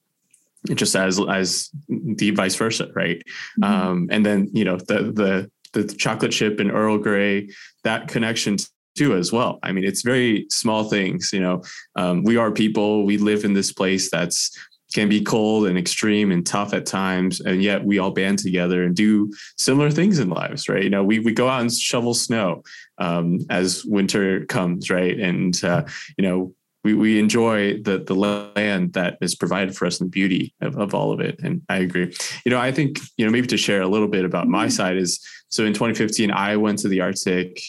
just 0.74 0.96
as 0.96 1.20
as 1.29 1.70
the 1.88 2.32
vice 2.32 2.55
versa, 2.55 2.89
right? 2.96 3.22
Mm-hmm. 3.62 3.63
Um, 3.63 4.08
and 4.12 4.25
then 4.25 4.50
you 4.53 4.65
know 4.65 4.77
the 4.77 5.12
the 5.12 5.51
the 5.74 5.93
chocolate 5.93 6.32
chip 6.32 6.60
and 6.60 6.72
Earl 6.72 6.98
Grey 6.98 7.50
that 7.84 8.08
connection 8.08 8.58
too 8.96 9.15
as 9.15 9.32
well. 9.32 9.60
I 9.63 9.72
mean, 9.72 9.84
it's 9.84 10.03
very 10.03 10.46
small 10.50 10.84
things. 10.84 11.32
You 11.34 11.41
know, 11.41 11.63
um, 11.96 12.24
we 12.24 12.38
are 12.38 12.51
people. 12.51 13.05
We 13.05 13.17
live 13.17 13.43
in 13.43 13.53
this 13.53 13.72
place 13.74 14.10
that's 14.10 14.58
can 14.93 15.10
be 15.10 15.22
cold 15.22 15.65
and 15.65 15.77
extreme 15.77 16.32
and 16.32 16.46
tough 16.46 16.74
at 16.74 16.86
times 16.86 17.41
and 17.41 17.63
yet 17.63 17.84
we 17.84 17.98
all 17.98 18.12
band 18.12 18.38
together 18.38 18.84
and 18.84 18.96
do 18.96 19.32
similar 19.58 19.89
things 19.89 20.20
in 20.20 20.29
lives 20.29 20.70
right 20.70 20.84
you 20.84 20.89
know 20.89 21.03
we, 21.03 21.17
we 21.20 21.34
go 21.34 21.50
out 21.50 21.62
and 21.62 21.74
shovel 21.74 22.13
snow 22.13 22.62
um, 23.00 23.39
as 23.50 23.84
winter 23.86 24.46
comes 24.46 24.89
right 24.91 25.20
and 25.20 25.63
uh, 25.63 25.84
you 26.17 26.24
know 26.24 26.53
we, 26.83 26.93
we 26.93 27.19
enjoy 27.19 27.81
the 27.81 27.99
the 27.99 28.15
land 28.15 28.93
that 28.93 29.17
is 29.21 29.35
provided 29.35 29.75
for 29.75 29.85
us 29.85 29.99
and 29.99 30.07
the 30.07 30.11
beauty 30.11 30.53
of, 30.61 30.77
of 30.77 30.93
all 30.93 31.11
of 31.11 31.19
it. 31.19 31.39
And 31.43 31.61
I 31.69 31.77
agree. 31.77 32.13
You 32.45 32.51
know, 32.51 32.59
I 32.59 32.71
think, 32.71 32.99
you 33.17 33.25
know, 33.25 33.31
maybe 33.31 33.47
to 33.47 33.57
share 33.57 33.81
a 33.81 33.87
little 33.87 34.07
bit 34.07 34.25
about 34.25 34.47
my 34.47 34.65
mm-hmm. 34.65 34.71
side 34.71 34.97
is 34.97 35.25
so 35.49 35.65
in 35.65 35.73
2015, 35.73 36.31
I 36.31 36.57
went 36.57 36.79
to 36.79 36.87
the 36.87 37.01
Arctic 37.01 37.59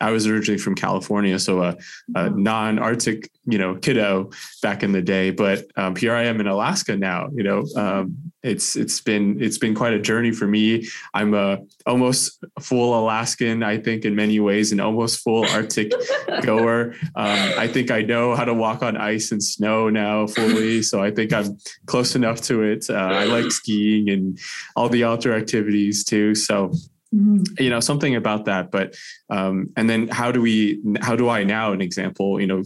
I 0.00 0.10
was 0.10 0.26
originally 0.26 0.58
from 0.58 0.74
California, 0.74 1.38
so 1.38 1.62
a, 1.62 1.68
a 1.68 1.74
mm-hmm. 2.14 2.42
non-Arctic, 2.42 3.30
you 3.46 3.58
know, 3.58 3.76
kiddo 3.76 4.30
back 4.60 4.82
in 4.82 4.92
the 4.92 5.00
day. 5.00 5.30
But 5.30 5.66
um, 5.76 5.96
here 5.96 6.14
I 6.14 6.24
am 6.24 6.40
in 6.40 6.46
Alaska 6.46 6.96
now. 6.96 7.30
You 7.32 7.42
know, 7.42 7.64
um, 7.76 8.23
it's 8.44 8.76
it's 8.76 9.00
been 9.00 9.42
it's 9.42 9.58
been 9.58 9.74
quite 9.74 9.94
a 9.94 9.98
journey 9.98 10.30
for 10.30 10.46
me. 10.46 10.86
I'm 11.14 11.34
a 11.34 11.58
almost 11.86 12.44
full 12.60 12.98
Alaskan, 12.98 13.62
I 13.62 13.78
think, 13.78 14.04
in 14.04 14.14
many 14.14 14.38
ways, 14.38 14.70
and 14.70 14.80
almost 14.80 15.20
full 15.20 15.46
Arctic 15.50 15.92
goer. 16.42 16.94
Um, 17.16 17.52
I 17.58 17.66
think 17.66 17.90
I 17.90 18.02
know 18.02 18.36
how 18.36 18.44
to 18.44 18.54
walk 18.54 18.82
on 18.82 18.96
ice 18.96 19.32
and 19.32 19.42
snow 19.42 19.88
now 19.88 20.26
fully, 20.26 20.82
so 20.82 21.02
I 21.02 21.10
think 21.10 21.32
I'm 21.32 21.56
close 21.86 22.14
enough 22.14 22.42
to 22.42 22.62
it. 22.62 22.86
Uh, 22.88 22.94
I 22.94 23.24
like 23.24 23.50
skiing 23.50 24.10
and 24.10 24.38
all 24.76 24.88
the 24.88 25.04
outdoor 25.04 25.32
activities 25.32 26.04
too. 26.04 26.34
So 26.34 26.72
Mm-hmm. 27.14 27.62
you 27.62 27.70
know 27.70 27.78
something 27.78 28.16
about 28.16 28.46
that 28.46 28.72
but 28.72 28.96
um, 29.30 29.70
and 29.76 29.88
then 29.88 30.08
how 30.08 30.32
do 30.32 30.40
we 30.42 30.80
how 31.00 31.14
do 31.14 31.28
i 31.28 31.44
now 31.44 31.70
an 31.72 31.80
example 31.80 32.40
you 32.40 32.46
know 32.48 32.64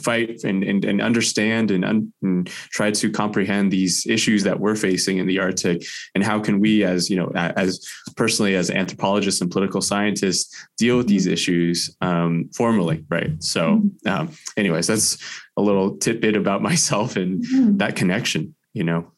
fight 0.00 0.42
and 0.44 0.64
and, 0.64 0.84
and 0.84 1.00
understand 1.00 1.70
and, 1.70 1.84
un, 1.84 2.12
and, 2.22 2.48
try 2.70 2.90
to 2.90 3.10
comprehend 3.10 3.70
these 3.70 4.06
issues 4.06 4.42
that 4.42 4.58
we're 4.58 4.74
facing 4.74 5.18
in 5.18 5.26
the 5.26 5.38
arctic 5.38 5.84
and 6.14 6.24
how 6.24 6.40
can 6.40 6.58
we 6.60 6.84
as 6.84 7.08
you 7.08 7.16
know 7.16 7.30
as 7.34 7.86
personally 8.16 8.56
as 8.56 8.70
anthropologists 8.70 9.40
and 9.40 9.50
political 9.50 9.80
scientists 9.80 10.66
deal 10.76 10.96
with 10.96 11.06
these 11.06 11.24
mm-hmm. 11.24 11.34
issues 11.34 11.96
um, 12.00 12.50
formally 12.54 13.04
right 13.08 13.42
so 13.42 13.76
mm-hmm. 13.76 14.08
um, 14.08 14.30
anyways 14.56 14.86
that's 14.86 15.18
a 15.56 15.62
little 15.62 15.96
tidbit 15.98 16.36
about 16.36 16.62
myself 16.70 17.16
and 17.16 17.44
mm-hmm. 17.44 17.76
that 17.76 17.96
connection 17.96 18.54
you 18.72 18.84
know 18.84 19.10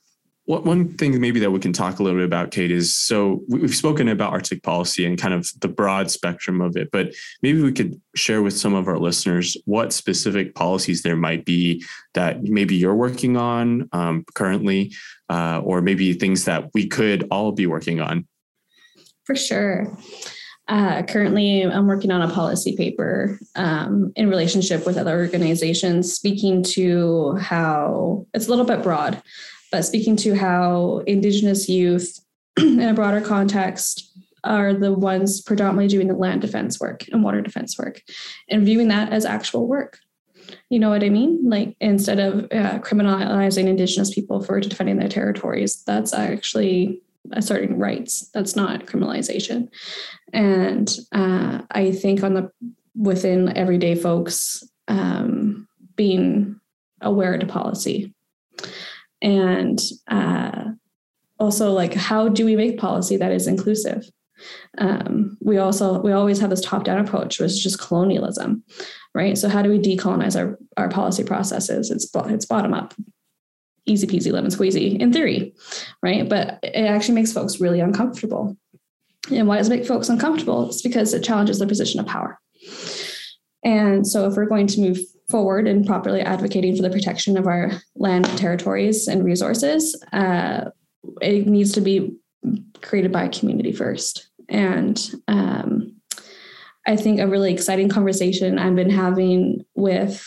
one 0.49 0.95
thing 0.95 1.21
maybe 1.21 1.41
that 1.41 1.51
we 1.51 1.59
can 1.59 1.75
talk 1.75 1.99
a 1.99 2.03
little 2.03 2.19
bit 2.19 2.25
about, 2.25 2.51
Kate, 2.51 2.71
is 2.71 2.95
so 2.95 3.43
we've 3.49 3.75
spoken 3.75 4.09
about 4.09 4.33
Arctic 4.33 4.63
policy 4.63 5.05
and 5.05 5.19
kind 5.19 5.35
of 5.35 5.51
the 5.61 5.69
broad 5.69 6.11
spectrum 6.11 6.63
of 6.63 6.75
it, 6.75 6.91
but 6.91 7.15
maybe 7.43 7.61
we 7.61 7.71
could 7.71 8.01
share 8.17 8.43
with 8.43 8.57
some 8.57 8.75
of 8.75 8.89
our 8.89 8.99
listeners 8.99 9.59
what 9.67 9.93
specific 9.93 10.55
policies 10.55 11.03
there 11.03 11.17
might 11.17 11.45
be 11.45 11.85
that 12.15 12.45
maybe 12.45 12.75
you're 12.75 12.95
working 12.95 13.37
on 13.37 13.91
um, 13.93 14.25
currently, 14.35 14.95
uh, 15.29 15.61
or 15.63 15.83
maybe 15.83 16.15
things 16.15 16.47
that 16.47 16.71
we 16.73 16.87
could 16.87 17.29
all 17.31 17.53
be 17.53 17.67
working 17.67 18.01
on. 18.01 18.27
For 19.25 19.37
sure. 19.37 19.99
Uh, 20.67 21.03
currently, 21.03 21.63
I'm 21.63 21.87
working 21.87 22.11
on 22.11 22.23
a 22.23 22.33
policy 22.33 22.75
paper 22.75 23.39
um, 23.55 24.13
in 24.17 24.31
relationship 24.31 24.87
with 24.87 24.97
other 24.97 25.19
organizations, 25.19 26.15
speaking 26.15 26.63
to 26.75 27.37
how 27.37 28.27
it's 28.33 28.47
a 28.47 28.51
little 28.51 28.65
bit 28.65 28.83
broad 28.83 29.23
but 29.71 29.83
speaking 29.83 30.17
to 30.17 30.35
how 30.35 31.03
Indigenous 31.07 31.69
youth 31.69 32.19
in 32.59 32.81
a 32.81 32.95
broader 32.95 33.21
context 33.21 34.05
are 34.45 34.73
the 34.73 34.93
ones 34.93 35.41
predominantly 35.41 35.89
doing 35.89 36.09
the 36.09 36.15
land 36.15 36.41
defense 36.41 36.81
work 36.81 37.07
and 37.09 37.23
water 37.23 37.41
defense 37.41 37.79
work 37.79 38.03
and 38.49 38.65
viewing 38.65 38.89
that 38.89 39.13
as 39.13 39.25
actual 39.25 39.67
work. 39.67 39.99
You 40.71 40.79
know 40.79 40.89
what 40.89 41.05
I 41.05 41.11
mean? 41.11 41.41
Like 41.45 41.77
instead 41.81 42.19
of 42.19 42.45
uh, 42.45 42.79
criminalizing 42.79 43.67
Indigenous 43.67 44.15
people 44.15 44.43
for 44.43 44.61
defending 44.61 44.99
their 44.99 45.09
territories, 45.09 45.83
that's 45.87 46.15
actually 46.15 47.03
asserting 47.33 47.79
rights. 47.79 48.31
That's 48.33 48.57
not 48.57 48.87
criminalization. 48.87 49.69
And 50.33 50.95
uh, 51.13 51.63
I 51.71 51.93
think 51.93 52.23
on 52.23 52.35
the 52.35 52.51
within 52.97 53.57
everyday 53.57 53.95
folks 53.95 54.65
um, 54.89 55.69
being 55.97 56.59
aware 57.01 57.37
to 57.37 57.47
policy 57.47 58.15
and 59.23 59.81
uh, 60.09 60.65
also 61.39 61.73
like 61.73 61.95
how 61.95 62.29
do 62.29 62.45
we 62.45 62.57
make 62.57 62.79
policy 62.79 63.17
that 63.17 63.33
is 63.33 63.47
inclusive? 63.47 64.09
Um, 64.79 65.37
we 65.41 65.59
also 65.59 66.01
we 66.01 66.13
always 66.13 66.39
have 66.41 66.51
this 66.51 66.61
top 66.61 66.85
down 66.85 67.01
approach 67.01 67.41
which 67.41 67.51
is 67.51 67.63
just 67.63 67.81
colonialism 67.81 68.63
right? 69.15 69.37
So 69.37 69.49
how 69.49 69.63
do 69.63 69.69
we 69.69 69.81
decolonize 69.81 70.39
our, 70.39 70.59
our 70.77 70.89
policy 70.89 71.25
processes? 71.25 71.91
It's 71.91 72.09
it's 72.15 72.47
bottom 72.47 72.75
up. 72.75 72.95
Easy 73.87 74.07
peasy 74.07 74.31
lemon 74.31 74.51
squeezy 74.51 74.99
in 75.01 75.13
theory 75.13 75.55
right? 76.03 76.29
But 76.29 76.61
it 76.63 76.87
actually 76.87 77.15
makes 77.15 77.33
folks 77.33 77.61
really 77.61 77.81
uncomfortable. 77.81 78.57
And 79.31 79.49
why 79.49 79.59
does 79.59 79.69
it 79.69 79.77
make 79.77 79.87
folks 79.87 80.09
uncomfortable? 80.09 80.69
It's 80.69 80.83
because 80.83 81.13
it 81.13 81.25
challenges 81.25 81.59
their 81.59 81.69
position 81.69 82.01
of 82.01 82.07
power. 82.07 82.39
And 83.65 84.07
so 84.07 84.27
if 84.29 84.37
we're 84.37 84.47
going 84.47 84.67
to 84.69 84.81
move 84.81 84.99
forward 85.29 85.67
in 85.67 85.85
properly 85.85 86.21
advocating 86.21 86.75
for 86.75 86.83
the 86.83 86.91
protection 86.91 87.37
of 87.37 87.47
our 87.47 87.73
land, 87.97 88.25
territories, 88.39 89.09
and 89.09 89.25
resources, 89.25 90.01
uh, 90.13 90.71
it 91.21 91.47
needs 91.47 91.73
to 91.73 91.81
be 91.81 92.17
created 92.81 93.13
by 93.13 93.29
community 93.29 93.73
first. 93.73 94.31
And 94.49 94.99
um, 95.29 95.97
I 96.87 96.97
think 96.97 97.21
a 97.21 97.27
really 97.27 97.53
exciting 97.53 97.89
conversation 97.89 98.59
I've 98.59 98.77
been 98.77 98.91
having 98.91 99.65
with 99.75 100.25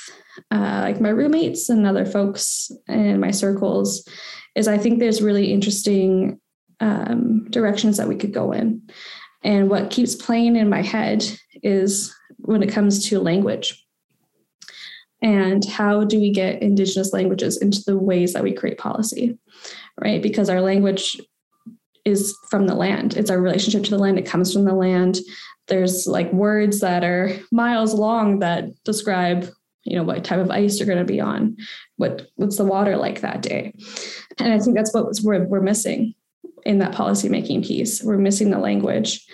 uh, 0.52 0.82
like 0.84 1.02
my 1.02 1.10
roommates 1.10 1.70
and 1.70 1.86
other 1.86 2.06
folks 2.06 2.72
in 2.88 3.20
my 3.20 3.32
circles 3.32 4.08
is 4.56 4.68
I 4.68 4.78
think 4.78 5.00
there's 5.00 5.22
really 5.22 5.52
interesting 5.52 6.40
um, 6.80 7.50
directions 7.50 7.98
that 7.98 8.08
we 8.08 8.16
could 8.16 8.34
go 8.34 8.52
in. 8.52 8.82
And 9.44 9.70
what 9.70 9.90
keeps 9.90 10.16
playing 10.16 10.56
in 10.56 10.70
my 10.70 10.82
head 10.82 11.26
is 11.64 12.16
when 12.38 12.62
it 12.62 12.72
comes 12.72 13.08
to 13.10 13.20
language 13.20 13.84
and 15.22 15.66
how 15.66 16.04
do 16.04 16.20
we 16.20 16.32
get 16.32 16.62
indigenous 16.62 17.14
languages 17.14 17.58
into 17.58 17.84
the 17.86 17.98
ways 17.98 18.34
that 18.34 18.44
we 18.44 18.54
create 18.54 18.78
policy 18.78 19.38
right? 20.00 20.22
Because 20.22 20.50
our 20.50 20.62
language 20.62 21.20
is 22.06 22.36
from 22.50 22.68
the 22.68 22.76
land. 22.76 23.16
It's 23.16 23.30
our 23.30 23.40
relationship 23.40 23.84
to 23.84 23.92
the 23.92 24.00
land. 24.00 24.18
It 24.18 24.26
comes 24.26 24.52
from 24.54 24.66
the 24.66 24.74
land. 24.74 25.20
There's 25.68 26.08
like 26.08 26.32
words 26.34 26.80
that 26.80 27.04
are 27.04 27.38
miles 27.52 27.94
long 27.94 28.40
that 28.40 28.70
describe 28.84 29.50
you 29.84 29.96
know 29.96 30.04
what 30.04 30.24
type 30.24 30.40
of 30.40 30.52
ice 30.52 30.78
you're 30.78 30.86
going 30.86 31.00
to 31.00 31.04
be 31.04 31.20
on 31.20 31.58
what 31.98 32.28
what's 32.36 32.58
the 32.58 32.64
water 32.64 32.98
like 32.98 33.22
that 33.22 33.42
day. 33.42 33.74
And 34.38 34.54
i 34.54 34.60
think 34.60 34.76
that's 34.76 34.94
what 34.94 35.08
we're, 35.24 35.44
we're 35.46 35.60
missing 35.60 36.14
in 36.66 36.80
that 36.80 36.94
policymaking 36.94 37.66
piece. 37.66 38.04
We're 38.04 38.18
missing 38.18 38.52
the 38.52 38.60
language. 38.60 39.26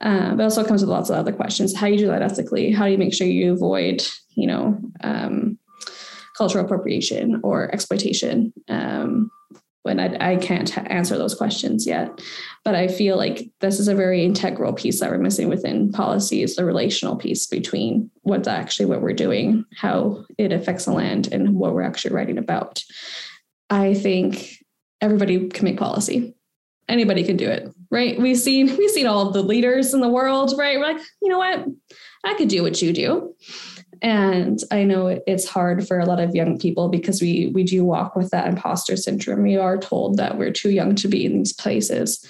Uh, 0.00 0.34
but 0.34 0.42
also 0.42 0.64
comes 0.64 0.82
with 0.82 0.90
lots 0.90 1.10
of 1.10 1.16
other 1.16 1.32
questions. 1.32 1.74
How 1.74 1.86
do 1.86 1.92
you 1.92 1.98
do 1.98 2.06
that 2.08 2.22
ethically? 2.22 2.70
How 2.70 2.84
do 2.84 2.92
you 2.92 2.98
make 2.98 3.14
sure 3.14 3.26
you 3.26 3.52
avoid, 3.52 4.06
you 4.34 4.46
know, 4.46 4.78
um, 5.02 5.58
cultural 6.36 6.64
appropriation 6.64 7.40
or 7.42 7.72
exploitation? 7.72 8.52
Um, 8.68 9.30
when 9.86 10.00
I, 10.00 10.32
I 10.32 10.36
can't 10.36 10.76
answer 10.90 11.16
those 11.16 11.36
questions 11.36 11.86
yet. 11.86 12.20
But 12.64 12.74
I 12.74 12.88
feel 12.88 13.16
like 13.16 13.48
this 13.60 13.78
is 13.78 13.86
a 13.86 13.94
very 13.94 14.24
integral 14.24 14.72
piece 14.72 14.98
that 14.98 15.12
we're 15.12 15.18
missing 15.18 15.48
within 15.48 15.92
policy 15.92 16.42
is 16.42 16.56
the 16.56 16.64
relational 16.64 17.14
piece 17.14 17.46
between 17.46 18.10
what's 18.22 18.48
actually 18.48 18.86
what 18.86 19.00
we're 19.00 19.12
doing, 19.12 19.64
how 19.76 20.24
it 20.38 20.50
affects 20.50 20.86
the 20.86 20.92
land, 20.92 21.28
and 21.30 21.54
what 21.54 21.72
we're 21.72 21.82
actually 21.82 22.16
writing 22.16 22.36
about. 22.36 22.82
I 23.70 23.94
think 23.94 24.58
everybody 25.00 25.48
can 25.50 25.64
make 25.64 25.78
policy 25.78 26.34
anybody 26.88 27.24
can 27.24 27.36
do 27.36 27.48
it, 27.48 27.72
right? 27.90 28.18
We've 28.18 28.38
seen 28.38 28.76
we've 28.78 28.90
seen 28.90 29.06
all 29.06 29.30
the 29.30 29.42
leaders 29.42 29.94
in 29.94 30.00
the 30.00 30.08
world, 30.08 30.54
right? 30.58 30.78
We're 30.78 30.94
like, 30.94 31.02
you 31.22 31.28
know 31.28 31.38
what? 31.38 31.66
I 32.24 32.34
could 32.34 32.48
do 32.48 32.62
what 32.62 32.82
you 32.82 32.92
do. 32.92 33.34
And 34.02 34.58
I 34.70 34.84
know 34.84 35.20
it's 35.26 35.48
hard 35.48 35.88
for 35.88 35.98
a 35.98 36.04
lot 36.04 36.20
of 36.20 36.34
young 36.34 36.58
people 36.58 36.88
because 36.88 37.22
we 37.22 37.50
we 37.54 37.64
do 37.64 37.84
walk 37.84 38.14
with 38.14 38.30
that 38.30 38.48
imposter 38.48 38.96
syndrome. 38.96 39.42
We 39.42 39.56
are 39.56 39.78
told 39.78 40.18
that 40.18 40.36
we're 40.36 40.52
too 40.52 40.70
young 40.70 40.94
to 40.96 41.08
be 41.08 41.24
in 41.24 41.38
these 41.38 41.52
places, 41.52 42.24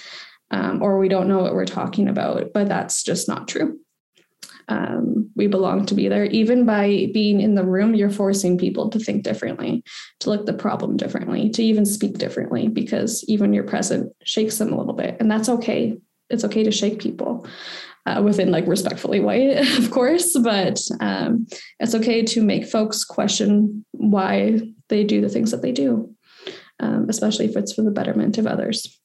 um, 0.50 0.80
or 0.82 0.98
we 0.98 1.08
don't 1.08 1.28
know 1.28 1.40
what 1.40 1.54
we're 1.54 1.64
talking 1.64 2.08
about. 2.08 2.52
But 2.54 2.68
that's 2.68 3.02
just 3.02 3.28
not 3.28 3.48
true 3.48 3.80
um, 4.68 5.30
we 5.36 5.46
belong 5.46 5.86
to 5.86 5.94
be 5.94 6.08
there. 6.08 6.24
Even 6.26 6.64
by 6.64 7.08
being 7.12 7.40
in 7.40 7.54
the 7.54 7.64
room, 7.64 7.94
you're 7.94 8.10
forcing 8.10 8.58
people 8.58 8.90
to 8.90 8.98
think 8.98 9.22
differently, 9.22 9.84
to 10.20 10.30
look 10.30 10.46
the 10.46 10.52
problem 10.52 10.96
differently, 10.96 11.50
to 11.50 11.62
even 11.62 11.84
speak 11.84 12.18
differently, 12.18 12.68
because 12.68 13.24
even 13.28 13.52
your 13.52 13.64
present 13.64 14.12
shakes 14.24 14.58
them 14.58 14.72
a 14.72 14.78
little 14.78 14.94
bit. 14.94 15.16
And 15.20 15.30
that's 15.30 15.48
okay. 15.48 15.96
It's 16.30 16.44
okay 16.44 16.64
to 16.64 16.72
shake 16.72 17.00
people. 17.00 17.46
Uh, 18.06 18.22
within 18.22 18.52
like 18.52 18.64
respectfully 18.68 19.18
white, 19.18 19.58
of 19.78 19.90
course, 19.90 20.38
but 20.38 20.80
um, 21.00 21.44
it's 21.80 21.92
okay 21.92 22.22
to 22.22 22.40
make 22.40 22.64
folks 22.64 23.04
question 23.04 23.84
why 23.90 24.60
they 24.88 25.02
do 25.02 25.20
the 25.20 25.28
things 25.28 25.50
that 25.50 25.60
they 25.60 25.72
do, 25.72 26.14
um, 26.78 27.06
especially 27.08 27.46
if 27.46 27.56
it's 27.56 27.72
for 27.72 27.82
the 27.82 27.90
betterment 27.90 28.38
of 28.38 28.46
others. 28.46 28.96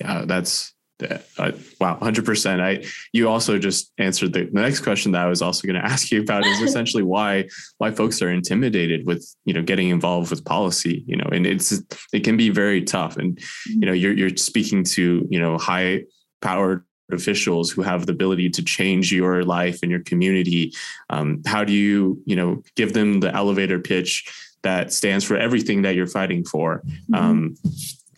Yeah, 0.00 0.24
that's 0.26 0.74
uh, 1.02 1.52
wow, 1.80 1.98
hundred 2.00 2.24
percent. 2.24 2.60
I 2.60 2.84
you 3.12 3.28
also 3.28 3.58
just 3.58 3.92
answered 3.98 4.32
the, 4.32 4.44
the 4.44 4.60
next 4.60 4.80
question 4.80 5.12
that 5.12 5.22
I 5.22 5.28
was 5.28 5.42
also 5.42 5.66
going 5.66 5.80
to 5.80 5.86
ask 5.86 6.10
you 6.10 6.20
about 6.20 6.46
is 6.46 6.60
essentially 6.60 7.02
why 7.02 7.48
why 7.78 7.90
folks 7.90 8.22
are 8.22 8.30
intimidated 8.30 9.06
with 9.06 9.26
you 9.44 9.54
know 9.54 9.62
getting 9.62 9.88
involved 9.88 10.30
with 10.30 10.44
policy. 10.44 11.04
You 11.06 11.16
know, 11.16 11.28
and 11.32 11.46
it's 11.46 11.82
it 12.12 12.24
can 12.24 12.36
be 12.36 12.50
very 12.50 12.82
tough. 12.82 13.16
And 13.16 13.38
you 13.66 13.86
know, 13.86 13.92
you're 13.92 14.12
you're 14.12 14.36
speaking 14.36 14.84
to 14.84 15.26
you 15.28 15.40
know 15.40 15.58
high 15.58 16.04
powered 16.40 16.84
officials 17.12 17.70
who 17.70 17.82
have 17.82 18.06
the 18.06 18.12
ability 18.12 18.48
to 18.48 18.62
change 18.62 19.12
your 19.12 19.44
life 19.44 19.80
and 19.82 19.90
your 19.90 20.00
community 20.00 20.72
um, 21.10 21.42
how 21.44 21.62
do 21.62 21.72
you 21.72 22.20
you 22.24 22.34
know 22.34 22.62
give 22.76 22.94
them 22.94 23.20
the 23.20 23.32
elevator 23.34 23.78
pitch 23.78 24.24
that 24.62 24.90
stands 24.90 25.22
for 25.22 25.36
everything 25.36 25.82
that 25.82 25.94
you're 25.94 26.06
fighting 26.06 26.42
for 26.42 26.82
mm-hmm. 27.10 27.14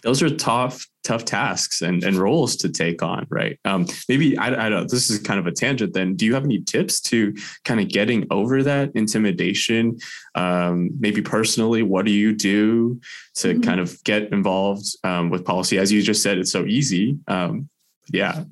Those 0.07 0.23
are 0.23 0.31
tough 0.31 0.87
tough 1.03 1.25
tasks 1.25 1.83
and, 1.83 2.03
and 2.03 2.17
roles 2.17 2.57
to 2.57 2.69
take 2.69 3.03
on 3.03 3.27
right? 3.29 3.59
Um, 3.65 3.87
maybe 4.09 4.39
I, 4.39 4.67
I 4.67 4.69
don't 4.69 4.89
this 4.89 5.11
is 5.11 5.19
kind 5.19 5.39
of 5.39 5.47
a 5.47 5.53
tangent 5.53 5.93
then. 5.95 6.15
Do 6.15 6.25
you 6.25 6.35
have 6.35 6.45
any 6.45 6.63
tips 6.63 7.01
to 7.03 7.35
kind 7.65 7.81
of 7.81 7.89
getting 7.89 8.27
over 8.31 8.63
that 8.63 8.93
intimidation? 8.95 9.99
Um, 10.35 10.91
maybe 10.99 11.23
personally 11.23 11.83
what 11.83 12.07
do 12.07 12.13
you 12.13 12.35
do 12.35 13.01
to 13.37 13.49
mm-hmm. 13.49 13.61
kind 13.61 13.81
of 13.81 14.03
get 14.05 14.33
involved 14.33 14.87
um, 15.05 15.29
with 15.29 15.45
policy? 15.45 15.79
As 15.79 15.93
you 15.93 16.03
just 16.03 16.23
said 16.23 16.39
it's 16.39 16.53
so 16.53 16.65
easy 16.65 17.19
um, 17.29 17.69
yeah. 18.13 18.45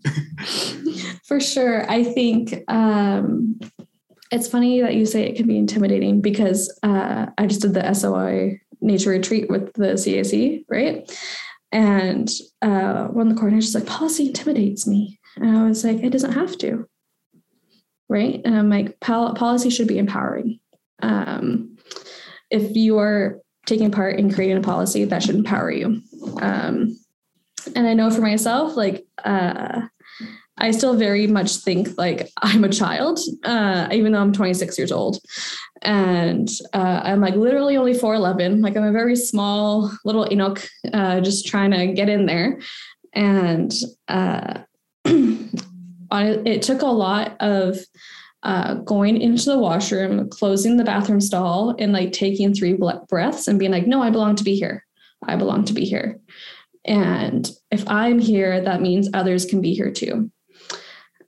For 1.25 1.39
sure. 1.41 1.89
I 1.89 2.03
think 2.03 2.65
um, 2.67 3.61
it's 4.35 4.49
funny 4.49 4.81
that 4.81 4.95
you 4.95 5.07
say 5.07 5.23
it 5.23 5.37
can 5.37 5.47
be 5.47 5.57
intimidating 5.57 6.21
because 6.21 6.77
uh, 6.83 7.27
i 7.39 7.47
just 7.47 7.61
did 7.61 7.75
the 7.75 7.95
soi 7.95 8.61
nature 8.85 9.11
retreat 9.11 9.49
with 9.51 9.73
the 9.73 9.97
cac 9.97 10.65
right 10.69 11.11
and 11.75 12.31
uh, 12.63 13.09
one 13.09 13.29
of 13.29 13.35
the 13.35 13.41
coordinators 13.41 13.75
like, 13.75 13.85
policy 13.85 14.29
intimidates 14.29 14.87
me. 14.87 15.19
And 15.37 15.59
I 15.59 15.67
was 15.67 15.85
like, 15.85 15.99
it 16.05 16.11
doesn't 16.11 16.33
have 16.33 16.57
to. 16.59 16.89
Right. 18.09 18.41
And 18.45 18.57
I'm 18.57 18.71
like, 18.71 19.01
Pol- 19.01 19.35
policy 19.35 19.71
should 19.71 19.89
be 19.89 19.99
empowering. 19.99 20.61
Um, 21.03 21.77
if 22.49 22.77
you 22.77 22.99
are 22.99 23.41
taking 23.67 23.91
part 23.91 24.21
in 24.21 24.33
creating 24.33 24.59
a 24.59 24.61
policy, 24.61 25.05
that 25.05 25.25
should 25.25 25.35
empower 25.35 25.73
you. 25.73 26.01
Um, 26.41 26.97
and 27.75 27.89
I 27.89 27.95
know 27.95 28.09
for 28.09 28.21
myself, 28.21 28.77
like, 28.77 29.05
uh, 29.25 29.81
I 30.59 30.71
still 30.71 30.95
very 30.97 31.27
much 31.27 31.57
think 31.57 31.99
like 31.99 32.31
I'm 32.43 32.65
a 32.65 32.69
child, 32.69 33.19
uh, 33.45 33.89
even 33.93 34.13
though 34.13 34.21
I'm 34.21 34.33
26 34.33 34.79
years 34.79 34.93
old. 34.93 35.19
And 35.83 36.49
uh, 36.73 37.01
I'm 37.05 37.21
like 37.21 37.35
literally 37.35 37.77
only 37.77 37.93
4'11. 37.93 38.63
Like 38.63 38.77
I'm 38.77 38.85
a 38.85 38.93
very 38.93 39.17
small 39.17 39.91
little 40.05 40.27
Inuk, 40.27 40.67
uh, 40.93 41.21
just 41.21 41.47
trying 41.47 41.73
to 41.73 41.89
get 41.89 42.09
in 42.09 42.27
there. 42.27 42.61
And 43.13 43.73
uh, 44.09 44.61
it 45.05 46.63
took 46.63 46.83
a 46.83 46.87
lot 46.87 47.37
of 47.41 47.79
uh, 48.45 48.75
going 48.75 49.21
into 49.21 49.47
the 49.47 49.59
washroom, 49.59 50.29
closing 50.29 50.77
the 50.77 50.85
bathroom 50.85 51.21
stall, 51.21 51.75
and 51.79 51.93
like 51.93 52.13
taking 52.13 52.55
three 52.55 52.79
breaths 53.09 53.49
and 53.49 53.59
being 53.59 53.73
like, 53.73 53.87
no, 53.87 54.03
I 54.03 54.11
belong 54.11 54.37
to 54.37 54.45
be 54.45 54.55
here. 54.55 54.85
I 55.27 55.37
belong 55.37 55.65
to 55.65 55.73
be 55.73 55.85
here. 55.85 56.21
And 56.85 57.51
if 57.71 57.89
I'm 57.89 58.19
here, 58.19 58.61
that 58.61 58.83
means 58.83 59.09
others 59.15 59.47
can 59.47 59.63
be 59.63 59.75
here 59.75 59.91
too. 59.91 60.31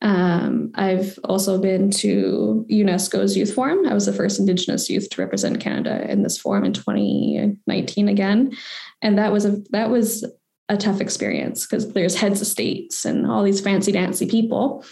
Um, 0.02 0.72
I've 0.74 1.18
also 1.24 1.58
been 1.58 1.90
to 1.92 2.66
UNESCO's 2.70 3.36
Youth 3.36 3.54
Forum. 3.54 3.86
I 3.86 3.94
was 3.94 4.06
the 4.06 4.12
first 4.12 4.38
Indigenous 4.38 4.90
youth 4.90 5.08
to 5.10 5.22
represent 5.22 5.60
Canada 5.60 6.10
in 6.10 6.22
this 6.22 6.38
forum 6.38 6.64
in 6.64 6.72
2019 6.72 8.08
again, 8.08 8.56
and 9.00 9.18
that 9.18 9.32
was 9.32 9.44
a 9.44 9.56
that 9.70 9.90
was 9.90 10.24
a 10.68 10.76
tough 10.76 11.00
experience 11.00 11.66
because 11.66 11.92
there's 11.92 12.16
heads 12.16 12.40
of 12.40 12.46
states 12.46 13.04
and 13.04 13.26
all 13.26 13.42
these 13.42 13.60
fancy 13.60 13.92
dancy 13.92 14.26
people, 14.26 14.84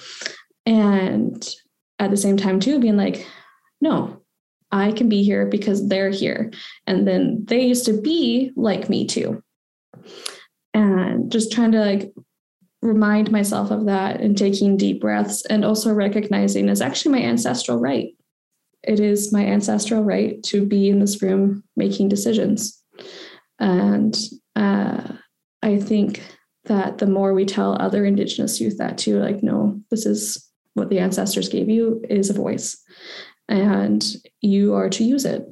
and 0.65 1.55
at 1.99 2.11
the 2.11 2.17
same 2.17 2.37
time 2.37 2.59
too 2.59 2.81
being 2.81 2.97
like, 2.97 3.27
no, 3.81 4.23
I 4.73 4.93
can 4.93 5.09
be 5.09 5.23
here 5.23 5.47
because 5.47 5.87
they're 5.87 6.11
here, 6.11 6.51
and 6.87 7.07
then 7.07 7.45
they 7.47 7.67
used 7.67 7.85
to 7.87 8.01
be 8.01 8.53
like 8.57 8.89
me 8.89 9.07
too, 9.07 9.43
and 10.73 11.31
just 11.31 11.53
trying 11.53 11.73
to 11.73 11.81
like 11.81 12.15
remind 12.85 13.33
myself 13.33 13.71
of 13.71 13.87
that 13.87 14.21
and 14.21 14.37
taking 14.37 14.77
deep 14.77 15.01
breaths 15.01 15.45
and 15.47 15.65
also 15.65 15.93
recognizing 15.93 16.69
it's 16.69 16.83
actually 16.83 17.13
my 17.13 17.27
ancestral 17.27 17.79
right. 17.79 18.15
It 18.83 19.01
is 19.01 19.33
my 19.33 19.45
ancestral 19.45 20.05
right 20.05 20.43
to 20.45 20.67
be 20.67 20.91
in 20.91 20.99
this 20.99 21.23
room 21.23 21.65
making 21.77 22.11
decisions. 22.11 22.83
And 23.59 24.15
uh, 24.55 25.15
I 25.63 25.79
think 25.79 26.23
that 26.67 26.99
the 26.99 27.07
more 27.07 27.33
we 27.33 27.47
tell 27.47 27.81
other 27.81 28.05
Indigenous 28.05 28.61
youth 28.61 28.77
that 28.77 28.99
too, 28.99 29.19
like, 29.19 29.43
no, 29.43 29.81
this 29.91 30.05
is 30.05 30.47
what 30.75 30.91
the 30.91 30.99
ancestors 30.99 31.49
gave 31.49 31.71
you 31.71 32.05
is 32.11 32.29
a 32.29 32.35
voice. 32.35 32.77
And 33.49 34.05
you 34.43 34.75
are 34.75 34.91
to 34.91 35.05
use 35.05 35.25
it 35.25 35.47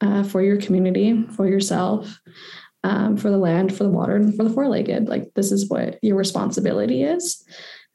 uh, 0.00 0.24
for 0.24 0.42
your 0.42 0.56
community, 0.56 1.24
for 1.36 1.46
yourself, 1.46 2.18
um, 2.84 3.16
for 3.16 3.30
the 3.30 3.38
land, 3.38 3.74
for 3.74 3.82
the 3.82 3.90
water, 3.90 4.14
and 4.14 4.36
for 4.36 4.44
the 4.44 4.50
four 4.50 4.68
legged. 4.68 5.08
Like, 5.08 5.32
this 5.34 5.50
is 5.50 5.68
what 5.68 5.98
your 6.02 6.16
responsibility 6.16 7.02
is. 7.02 7.44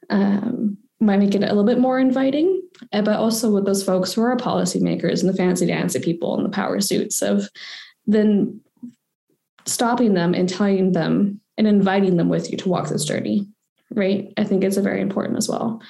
Um, 0.10 0.78
might 1.00 1.20
make 1.20 1.36
it 1.36 1.44
a 1.44 1.48
little 1.48 1.64
bit 1.64 1.80
more 1.80 2.00
inviting, 2.00 2.62
eh, 2.92 3.02
but 3.02 3.16
also 3.16 3.52
with 3.52 3.66
those 3.66 3.84
folks 3.84 4.12
who 4.12 4.22
are 4.22 4.36
policymakers 4.36 5.22
and 5.22 5.30
the 5.30 5.38
fancy 5.38 5.68
dancy 5.68 6.00
people 6.00 6.36
and 6.36 6.44
the 6.44 6.50
power 6.50 6.82
suits 6.82 7.22
of 7.22 7.48
then 8.06 8.60
stopping 9.66 10.16
them 10.16 10.34
and 10.34 10.50
telling 10.50 10.92
them 10.92 11.40
and 11.58 11.68
inviting 11.68 12.18
them 12.18 12.28
with 12.28 12.52
you 12.52 12.58
to 12.58 12.68
walk 12.68 12.90
this 12.90 13.06
journey, 13.06 13.48
right? 13.92 14.34
I 14.38 14.44
think 14.44 14.64
it's 14.64 14.78
a 14.78 14.82
very 14.82 15.00
important 15.00 15.38
as 15.38 15.48
well 15.48 15.82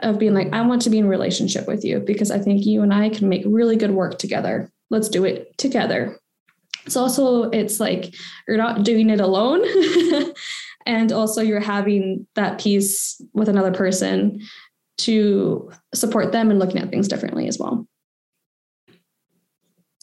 of 0.00 0.18
being 0.18 0.34
like, 0.34 0.52
I 0.52 0.62
want 0.62 0.82
to 0.82 0.90
be 0.90 0.98
in 0.98 1.08
relationship 1.08 1.66
with 1.66 1.84
you 1.84 2.00
because 2.00 2.30
I 2.30 2.38
think 2.38 2.66
you 2.66 2.82
and 2.82 2.92
I 2.92 3.08
can 3.08 3.28
make 3.28 3.42
really 3.46 3.76
good 3.76 3.92
work 3.92 4.18
together. 4.18 4.70
Let's 4.90 5.08
do 5.08 5.24
it 5.24 5.56
together 5.58 6.18
it's 6.86 6.96
also 6.96 7.50
it's 7.50 7.80
like 7.80 8.14
you're 8.48 8.56
not 8.56 8.82
doing 8.82 9.10
it 9.10 9.20
alone. 9.20 9.62
And 10.86 11.10
also 11.10 11.42
you're 11.42 11.58
having 11.58 12.28
that 12.36 12.60
piece 12.60 13.20
with 13.34 13.48
another 13.48 13.72
person 13.72 14.40
to 14.98 15.70
support 15.92 16.30
them 16.30 16.48
and 16.48 16.60
looking 16.60 16.80
at 16.80 16.90
things 16.90 17.08
differently 17.08 17.48
as 17.48 17.58
well 17.58 17.86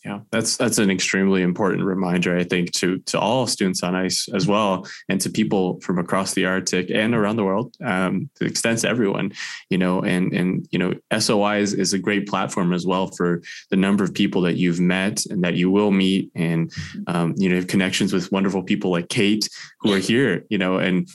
yeah, 0.06 0.20
that's 0.32 0.58
that's 0.58 0.80
an 0.80 0.92
extremely 0.92 1.44
important 1.44 1.86
reminder, 1.86 2.38
I 2.38 2.44
think, 2.44 2.72
to 2.74 3.00
to 3.00 3.18
all 3.18 3.48
students 3.48 3.84
on 3.84 3.96
ice 3.96 4.28
as 4.34 4.46
well, 4.46 4.86
and 5.08 5.22
to 5.22 5.30
people 5.30 5.80
from 5.80 5.98
across 5.98 6.34
the 6.34 6.46
Arctic 6.46 6.90
and 6.92 7.16
around 7.16 7.38
the 7.38 7.46
world, 7.46 7.74
um, 7.82 8.30
to 8.36 8.46
extend 8.46 8.80
to 8.80 8.90
everyone, 8.90 9.32
you 9.70 9.78
know, 9.78 10.02
and 10.02 10.34
and 10.34 10.68
you 10.72 10.80
know, 10.80 10.94
SOI 11.18 11.60
is, 11.60 11.74
is 11.74 11.94
a 11.94 12.00
great 12.00 12.28
platform 12.28 12.74
as 12.74 12.86
well 12.86 13.08
for 13.08 13.42
the 13.70 13.78
number 13.78 14.04
of 14.04 14.14
people 14.14 14.42
that 14.42 14.58
you've 14.58 14.82
met 14.82 15.26
and 15.28 15.42
that 15.46 15.56
you 15.56 15.72
will 15.72 15.92
meet, 15.92 16.30
and 16.36 16.70
um, 17.08 17.34
you 17.38 17.48
know, 17.48 17.56
have 17.56 17.68
connections 17.68 18.12
with 18.12 18.30
wonderful 18.30 18.62
people 18.62 18.92
like 18.92 19.08
Kate 19.08 19.48
who 19.80 19.94
are 19.94 20.00
here, 20.00 20.46
you 20.50 20.58
know, 20.58 20.80
and 20.80 21.08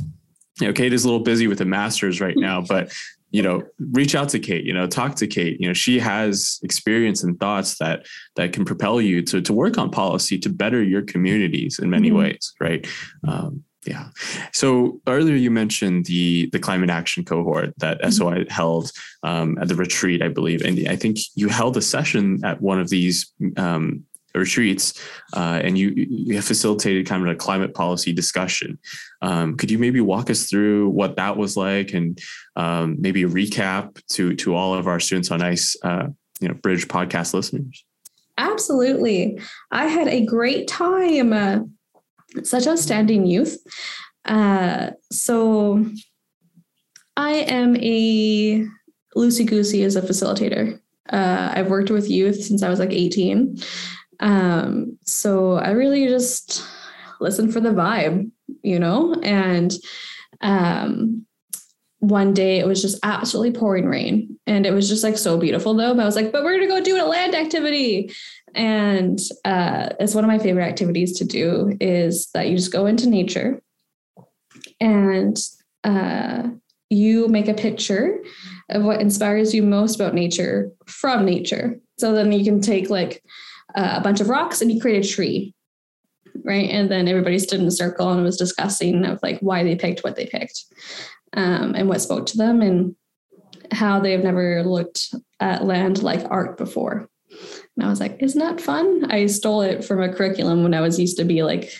you 0.60 0.66
know, 0.66 0.72
Kate 0.72 0.94
is 0.94 1.04
a 1.04 1.08
little 1.08 1.22
busy 1.22 1.46
with 1.46 1.58
the 1.58 1.66
masters 1.66 2.22
right 2.22 2.36
now, 2.36 2.62
but 2.62 2.90
you 3.30 3.42
know 3.42 3.62
reach 3.92 4.14
out 4.14 4.28
to 4.28 4.38
kate 4.38 4.64
you 4.64 4.72
know 4.72 4.86
talk 4.86 5.14
to 5.14 5.26
kate 5.26 5.60
you 5.60 5.66
know 5.66 5.74
she 5.74 5.98
has 5.98 6.58
experience 6.62 7.22
and 7.22 7.38
thoughts 7.38 7.78
that 7.78 8.06
that 8.36 8.52
can 8.52 8.64
propel 8.64 9.00
you 9.00 9.22
to 9.22 9.40
to 9.40 9.52
work 9.52 9.78
on 9.78 9.90
policy 9.90 10.38
to 10.38 10.48
better 10.48 10.82
your 10.82 11.02
communities 11.02 11.78
in 11.78 11.90
many 11.90 12.08
mm-hmm. 12.08 12.18
ways 12.18 12.54
right 12.60 12.86
um, 13.26 13.62
yeah 13.86 14.08
so 14.52 15.00
earlier 15.06 15.36
you 15.36 15.50
mentioned 15.50 16.06
the 16.06 16.48
the 16.50 16.58
climate 16.58 16.90
action 16.90 17.24
cohort 17.24 17.72
that 17.78 18.00
mm-hmm. 18.00 18.10
soi 18.10 18.44
held 18.48 18.90
um, 19.22 19.58
at 19.60 19.68
the 19.68 19.74
retreat 19.74 20.22
i 20.22 20.28
believe 20.28 20.62
and 20.62 20.88
i 20.88 20.96
think 20.96 21.18
you 21.34 21.48
held 21.48 21.76
a 21.76 21.82
session 21.82 22.40
at 22.44 22.60
one 22.60 22.80
of 22.80 22.88
these 22.88 23.32
um, 23.56 24.04
retreats, 24.34 25.00
uh, 25.34 25.60
and 25.62 25.76
you 25.78 25.90
you 25.90 26.34
have 26.36 26.44
facilitated 26.44 27.06
kind 27.06 27.26
of 27.26 27.28
a 27.28 27.36
climate 27.36 27.74
policy 27.74 28.12
discussion. 28.12 28.78
Um, 29.22 29.56
could 29.56 29.70
you 29.70 29.78
maybe 29.78 30.00
walk 30.00 30.30
us 30.30 30.48
through 30.48 30.90
what 30.90 31.16
that 31.16 31.36
was 31.36 31.56
like, 31.56 31.92
and 31.94 32.18
um, 32.56 32.96
maybe 33.00 33.24
recap 33.24 34.04
to 34.08 34.34
to 34.36 34.54
all 34.54 34.74
of 34.74 34.86
our 34.86 35.00
students 35.00 35.30
on 35.30 35.42
ICE, 35.42 35.76
uh, 35.82 36.08
you 36.40 36.48
know, 36.48 36.54
Bridge 36.54 36.88
podcast 36.88 37.34
listeners? 37.34 37.84
Absolutely, 38.36 39.40
I 39.70 39.86
had 39.86 40.08
a 40.08 40.24
great 40.24 40.68
time. 40.68 41.32
Uh, 41.32 41.60
such 42.42 42.66
outstanding 42.66 43.26
youth. 43.26 43.58
Uh, 44.24 44.90
so, 45.10 45.84
I 47.16 47.30
am 47.30 47.76
a 47.76 48.66
loosey 49.16 49.46
goosey 49.46 49.82
as 49.82 49.96
a 49.96 50.02
facilitator. 50.02 50.80
Uh, 51.10 51.52
I've 51.54 51.70
worked 51.70 51.90
with 51.90 52.10
youth 52.10 52.42
since 52.42 52.62
I 52.62 52.68
was 52.68 52.78
like 52.78 52.92
18. 52.92 53.58
Um, 54.20 54.98
so 55.04 55.54
I 55.54 55.70
really 55.70 56.06
just 56.06 56.64
listen 57.20 57.50
for 57.50 57.60
the 57.60 57.70
vibe, 57.70 58.30
you 58.62 58.78
know, 58.78 59.14
and 59.22 59.72
um, 60.40 61.26
one 62.00 62.32
day 62.32 62.58
it 62.58 62.66
was 62.66 62.80
just 62.80 62.98
absolutely 63.02 63.58
pouring 63.58 63.86
rain 63.86 64.38
and 64.46 64.66
it 64.66 64.72
was 64.72 64.88
just 64.88 65.02
like 65.02 65.18
so 65.18 65.36
beautiful 65.36 65.74
though. 65.74 65.94
But 65.94 66.02
I 66.02 66.06
was 66.06 66.16
like, 66.16 66.30
but 66.30 66.44
we're 66.44 66.54
gonna 66.54 66.68
go 66.68 66.82
do 66.82 67.02
a 67.02 67.06
land 67.06 67.34
activity. 67.34 68.12
And 68.54 69.18
uh, 69.44 69.90
it's 69.98 70.14
one 70.14 70.24
of 70.24 70.28
my 70.28 70.38
favorite 70.38 70.64
activities 70.64 71.18
to 71.18 71.24
do 71.24 71.76
is 71.80 72.28
that 72.34 72.48
you 72.48 72.56
just 72.56 72.72
go 72.72 72.86
into 72.86 73.08
nature 73.08 73.60
and 74.80 75.36
uh, 75.84 76.48
you 76.88 77.28
make 77.28 77.48
a 77.48 77.54
picture 77.54 78.20
of 78.70 78.84
what 78.84 79.00
inspires 79.00 79.54
you 79.54 79.62
most 79.62 79.96
about 79.96 80.14
nature 80.14 80.70
from 80.86 81.24
nature. 81.24 81.80
So 81.98 82.12
then 82.12 82.30
you 82.32 82.44
can 82.44 82.60
take 82.60 82.90
like 82.90 83.22
uh, 83.74 83.94
a 83.96 84.00
bunch 84.00 84.20
of 84.20 84.28
rocks 84.28 84.60
and 84.60 84.70
he 84.70 84.80
created 84.80 85.04
a 85.04 85.08
tree 85.08 85.54
right 86.44 86.70
and 86.70 86.90
then 86.90 87.08
everybody 87.08 87.38
stood 87.38 87.60
in 87.60 87.66
a 87.66 87.70
circle 87.70 88.10
and 88.10 88.22
was 88.22 88.36
discussing 88.36 89.04
of 89.04 89.18
like 89.22 89.38
why 89.40 89.62
they 89.62 89.74
picked 89.74 90.00
what 90.00 90.16
they 90.16 90.26
picked 90.26 90.64
um, 91.34 91.74
and 91.74 91.88
what 91.88 92.00
spoke 92.00 92.26
to 92.26 92.36
them 92.36 92.62
and 92.62 92.94
how 93.72 94.00
they've 94.00 94.22
never 94.22 94.62
looked 94.64 95.14
at 95.40 95.64
land 95.64 96.02
like 96.02 96.24
art 96.30 96.56
before. 96.56 97.08
And 97.76 97.84
I 97.84 97.88
was 97.88 98.00
like, 98.00 98.16
isn't 98.20 98.40
that 98.40 98.60
fun? 98.60 99.10
I 99.10 99.26
stole 99.26 99.62
it 99.62 99.84
from 99.84 100.02
a 100.02 100.12
curriculum 100.12 100.62
when 100.62 100.74
I 100.74 100.80
was 100.80 100.98
used 100.98 101.18
to 101.18 101.24
be 101.24 101.42
like 101.42 101.70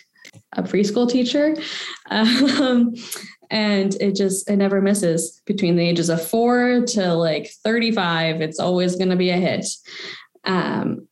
a 0.53 0.63
preschool 0.63 1.09
teacher. 1.09 1.57
Um, 2.11 2.95
and 3.51 3.95
it 3.95 4.15
just, 4.15 4.49
it 4.49 4.57
never 4.57 4.81
misses 4.83 5.43
between 5.47 5.77
the 5.77 5.87
ages 5.87 6.11
of 6.11 6.27
four 6.27 6.85
to 6.87 7.15
like 7.15 7.51
35. 7.65 8.43
It's 8.43 8.59
always 8.59 8.97
going 8.97 9.11
to 9.11 9.17
be 9.17 9.31
a 9.31 9.37
hit. 9.37 9.67
Um, 10.45 11.08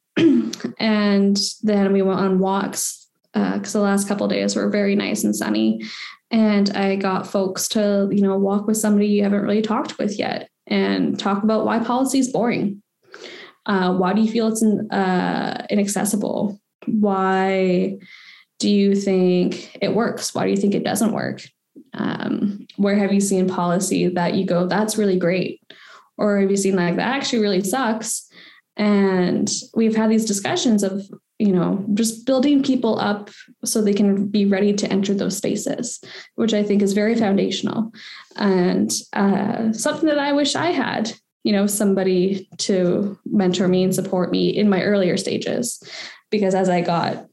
and 0.78 1.38
then 1.62 1.92
we 1.92 2.02
went 2.02 2.20
on 2.20 2.38
walks 2.38 3.06
because 3.32 3.74
uh, 3.74 3.78
the 3.78 3.84
last 3.84 4.08
couple 4.08 4.26
days 4.28 4.56
were 4.56 4.70
very 4.70 4.94
nice 4.94 5.24
and 5.24 5.36
sunny. 5.36 5.82
And 6.30 6.70
I 6.70 6.96
got 6.96 7.26
folks 7.26 7.68
to, 7.68 8.08
you 8.10 8.22
know, 8.22 8.36
walk 8.36 8.66
with 8.66 8.76
somebody 8.76 9.06
you 9.06 9.22
haven't 9.22 9.42
really 9.42 9.62
talked 9.62 9.98
with 9.98 10.18
yet 10.18 10.48
and 10.66 11.18
talk 11.18 11.42
about 11.42 11.64
why 11.64 11.78
policy 11.78 12.18
is 12.18 12.32
boring. 12.32 12.82
Uh, 13.66 13.94
why 13.94 14.12
do 14.12 14.22
you 14.22 14.30
feel 14.30 14.48
it's 14.48 14.62
in, 14.62 14.90
uh, 14.90 15.66
inaccessible? 15.70 16.60
Why 16.86 17.98
do 18.58 18.70
you 18.70 18.94
think 18.94 19.76
it 19.82 19.94
works? 19.94 20.34
Why 20.34 20.44
do 20.44 20.50
you 20.50 20.56
think 20.56 20.74
it 20.74 20.84
doesn't 20.84 21.12
work? 21.12 21.42
Um, 21.94 22.66
where 22.76 22.96
have 22.96 23.12
you 23.12 23.20
seen 23.20 23.48
policy 23.48 24.08
that 24.08 24.34
you 24.34 24.46
go, 24.46 24.66
that's 24.66 24.98
really 24.98 25.18
great? 25.18 25.60
Or 26.18 26.40
have 26.40 26.50
you 26.50 26.56
seen 26.56 26.76
like 26.76 26.96
that 26.96 27.16
actually 27.16 27.40
really 27.40 27.62
sucks? 27.62 28.25
And 28.76 29.50
we've 29.74 29.96
had 29.96 30.10
these 30.10 30.26
discussions 30.26 30.82
of, 30.82 31.02
you 31.38 31.52
know, 31.52 31.84
just 31.94 32.26
building 32.26 32.62
people 32.62 32.98
up 32.98 33.30
so 33.64 33.80
they 33.80 33.94
can 33.94 34.28
be 34.28 34.44
ready 34.44 34.72
to 34.74 34.90
enter 34.90 35.14
those 35.14 35.36
spaces, 35.36 36.00
which 36.34 36.52
I 36.52 36.62
think 36.62 36.82
is 36.82 36.92
very 36.92 37.14
foundational 37.14 37.92
and 38.36 38.92
uh, 39.12 39.72
something 39.72 40.08
that 40.08 40.18
I 40.18 40.32
wish 40.32 40.54
I 40.54 40.70
had, 40.70 41.12
you 41.44 41.52
know, 41.52 41.66
somebody 41.66 42.48
to 42.58 43.18
mentor 43.24 43.68
me 43.68 43.84
and 43.84 43.94
support 43.94 44.30
me 44.30 44.48
in 44.48 44.68
my 44.68 44.82
earlier 44.82 45.16
stages. 45.16 45.82
Because 46.30 46.54
as 46.54 46.68
I 46.68 46.80
got 46.80 47.26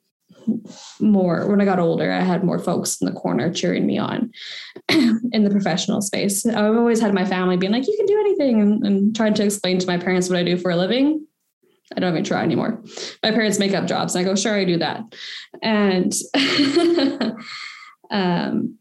more 0.99 1.47
when 1.47 1.61
I 1.61 1.65
got 1.65 1.79
older, 1.79 2.11
I 2.11 2.21
had 2.21 2.43
more 2.43 2.59
folks 2.59 3.01
in 3.01 3.07
the 3.07 3.19
corner 3.19 3.51
cheering 3.51 3.85
me 3.85 3.97
on 3.97 4.31
in 4.89 5.43
the 5.43 5.49
professional 5.49 6.01
space. 6.01 6.45
I've 6.45 6.75
always 6.75 6.99
had 6.99 7.13
my 7.13 7.25
family 7.25 7.57
being 7.57 7.71
like, 7.71 7.87
you 7.87 7.95
can 7.97 8.05
do 8.05 8.19
anything, 8.19 8.61
and, 8.61 8.85
and 8.85 9.15
trying 9.15 9.33
to 9.35 9.43
explain 9.43 9.79
to 9.79 9.87
my 9.87 9.97
parents 9.97 10.29
what 10.29 10.37
I 10.37 10.43
do 10.43 10.57
for 10.57 10.71
a 10.71 10.75
living. 10.75 11.25
I 11.95 11.99
don't 11.99 12.13
even 12.13 12.23
try 12.23 12.43
anymore. 12.43 12.81
My 13.21 13.31
parents 13.31 13.59
make 13.59 13.73
up 13.73 13.85
jobs, 13.85 14.15
and 14.15 14.25
I 14.25 14.29
go, 14.29 14.35
sure, 14.35 14.55
I 14.55 14.65
do 14.65 14.77
that. 14.77 15.01
And, 15.61 16.13
um, 18.11 18.77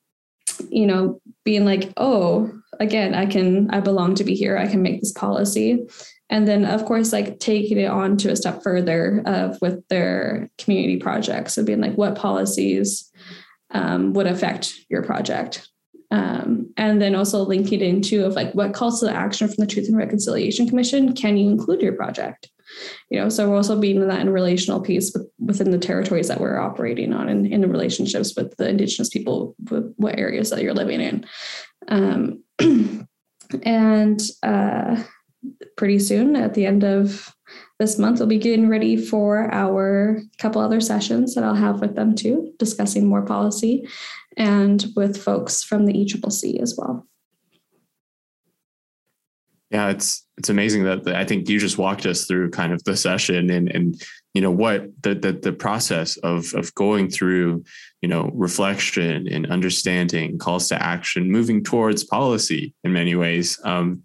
you 0.71 0.87
know, 0.87 1.21
being 1.45 1.65
like, 1.65 1.93
oh, 1.97 2.51
again, 2.81 3.15
I 3.15 3.27
can, 3.27 3.71
I 3.71 3.81
belong 3.81 4.15
to 4.17 4.25
be 4.25 4.35
here. 4.35 4.57
I 4.57 4.67
can 4.67 4.83
make 4.83 5.01
this 5.01 5.13
policy 5.13 5.87
and 6.33 6.49
then 6.49 6.65
of 6.65 6.85
course 6.87 7.13
like 7.13 7.39
taking 7.39 7.79
it 7.79 7.91
on 7.91 8.17
to 8.17 8.31
a 8.31 8.37
step 8.37 8.63
further 8.63 9.23
of 9.27 9.61
with 9.61 9.87
their 9.89 10.51
community 10.59 10.97
projects 10.97 11.55
so 11.55 11.65
being 11.65 11.81
like 11.81 11.95
what 11.95 12.17
policies 12.17 13.11
um, 13.71 14.13
would 14.15 14.27
affect 14.27 14.75
your 14.89 15.03
project 15.03 15.69
um, 16.11 16.73
and 16.77 17.01
then 17.01 17.15
also 17.15 17.43
linking 17.43 17.81
it 17.81 17.87
into 17.87 18.25
of 18.25 18.35
like 18.35 18.53
what 18.55 18.75
calls 18.75 19.01
to 19.01 19.15
action 19.15 19.47
from 19.47 19.57
the 19.59 19.67
truth 19.67 19.89
and 19.89 19.97
reconciliation 19.97 20.69
commission 20.69 21.15
can 21.15 21.37
you 21.37 21.49
include 21.51 21.83
your 21.83 21.93
project 21.93 22.51
you 23.11 23.19
know 23.19 23.29
so 23.29 23.49
we're 23.49 23.57
also 23.57 23.79
being 23.79 24.07
that 24.07 24.21
in 24.21 24.31
relational 24.31 24.81
piece 24.81 25.13
with, 25.15 25.29
within 25.39 25.71
the 25.71 25.79
territories 25.79 26.29
that 26.29 26.41
we're 26.41 26.59
operating 26.59 27.13
on 27.13 27.29
and 27.29 27.47
in 27.47 27.61
the 27.61 27.69
relationships 27.69 28.35
with 28.37 28.57
the 28.57 28.69
indigenous 28.69 29.09
people 29.09 29.55
what 29.97 30.19
areas 30.19 30.51
that 30.51 30.63
you're 30.63 30.75
living 30.75 31.01
in. 31.01 31.27
Um, 31.89 32.43
and 33.63 34.21
uh, 34.43 35.03
pretty 35.77 35.99
soon 35.99 36.37
at 36.37 36.55
the 36.55 36.67
end 36.67 36.85
of 36.85 37.35
this 37.79 37.99
month 37.99 38.19
we'll 38.19 38.29
be 38.29 38.39
getting 38.39 38.69
ready 38.69 38.97
for 38.97 39.53
our 39.53 40.21
couple 40.39 40.61
other 40.61 40.81
sessions 40.81 41.35
that 41.35 41.43
i'll 41.43 41.55
have 41.55 41.81
with 41.81 41.97
them 41.97 42.15
too 42.15 42.53
discussing 42.59 43.07
more 43.07 43.23
policy 43.23 43.87
and 44.37 44.87
with 44.95 45.21
folks 45.21 45.65
from 45.65 45.85
the 45.85 45.93
eCCC 45.93 46.61
as 46.63 46.77
well 46.79 47.07
yeah 49.73 49.89
it's 49.89 50.27
it's 50.39 50.49
amazing 50.49 50.85
that 50.85 51.05
the, 51.05 51.17
i 51.17 51.25
think 51.25 51.49
you 51.49 51.59
just 51.59 51.79
walked 51.79 52.07
us 52.07 52.27
through 52.27 52.51
kind 52.51 52.73
of 52.73 52.83
the 52.85 52.97
session 52.97 53.51
and 53.51 53.69
and 53.71 54.03
you 54.35 54.41
know 54.41 54.51
what 54.51 54.87
the, 55.03 55.15
the 55.15 55.33
the 55.33 55.53
process 55.53 56.17
of 56.19 56.53
of 56.55 56.75
going 56.75 57.09
through 57.09 57.65
you 58.01 58.09
know 58.09 58.31
reflection 58.35 59.27
and 59.29 59.51
understanding 59.51 60.39
calls 60.39 60.69
to 60.69 60.83
action 60.83 61.31
moving 61.31 61.63
towards 61.63 62.05
policy 62.05 62.75
in 62.85 62.93
many 62.93 63.15
ways 63.15 63.59
um, 63.65 64.03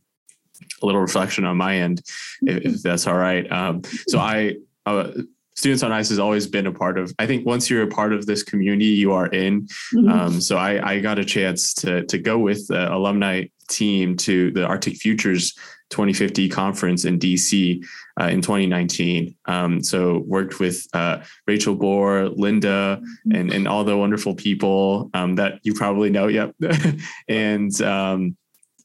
a 0.82 0.86
little 0.86 1.02
reflection 1.02 1.46
on 1.46 1.58
my 1.58 1.78
end, 1.78 2.02
if, 2.42 2.66
if 2.66 2.82
that's 2.84 3.08
all 3.08 3.18
right. 3.18 3.50
Um, 3.52 3.82
so 4.08 4.20
I, 4.20 4.56
uh, 4.86 5.12
Students 5.56 5.82
on 5.82 5.92
Ice 5.92 6.10
has 6.10 6.20
always 6.20 6.46
been 6.46 6.68
a 6.68 6.72
part 6.72 7.00
of. 7.00 7.12
I 7.18 7.26
think 7.26 7.44
once 7.44 7.68
you're 7.68 7.82
a 7.82 7.88
part 7.88 8.14
of 8.14 8.28
this 8.28 8.44
community, 8.44 8.86
you 8.86 9.12
are 9.14 9.26
in. 9.26 9.64
Mm-hmm. 9.92 10.08
Um, 10.08 10.40
so 10.40 10.56
I, 10.56 10.92
I, 10.92 11.00
got 11.00 11.18
a 11.18 11.26
chance 11.26 11.74
to 11.76 12.06
to 12.06 12.20
go 12.20 12.38
with 12.38 12.68
the 12.68 12.94
alumni 12.94 13.46
team 13.68 14.16
to 14.18 14.52
the 14.52 14.66
Arctic 14.66 14.96
Futures 14.98 15.54
2050 15.90 16.50
conference 16.50 17.06
in 17.06 17.18
DC 17.18 17.84
uh, 18.20 18.26
in 18.26 18.42
2019. 18.42 19.36
Um, 19.46 19.82
so 19.82 20.24
worked 20.26 20.60
with 20.60 20.86
uh, 20.94 21.24
Rachel 21.48 21.78
Bohr, 21.78 22.34
Linda, 22.36 23.00
mm-hmm. 23.02 23.36
and 23.36 23.54
and 23.54 23.68
all 23.68 23.84
the 23.84 23.98
wonderful 23.98 24.36
people 24.36 25.10
um, 25.14 25.36
that 25.36 25.60
you 25.64 25.74
probably 25.74 26.10
know. 26.10 26.28
Yep, 26.28 26.56
and 27.28 27.82
um, 27.82 28.36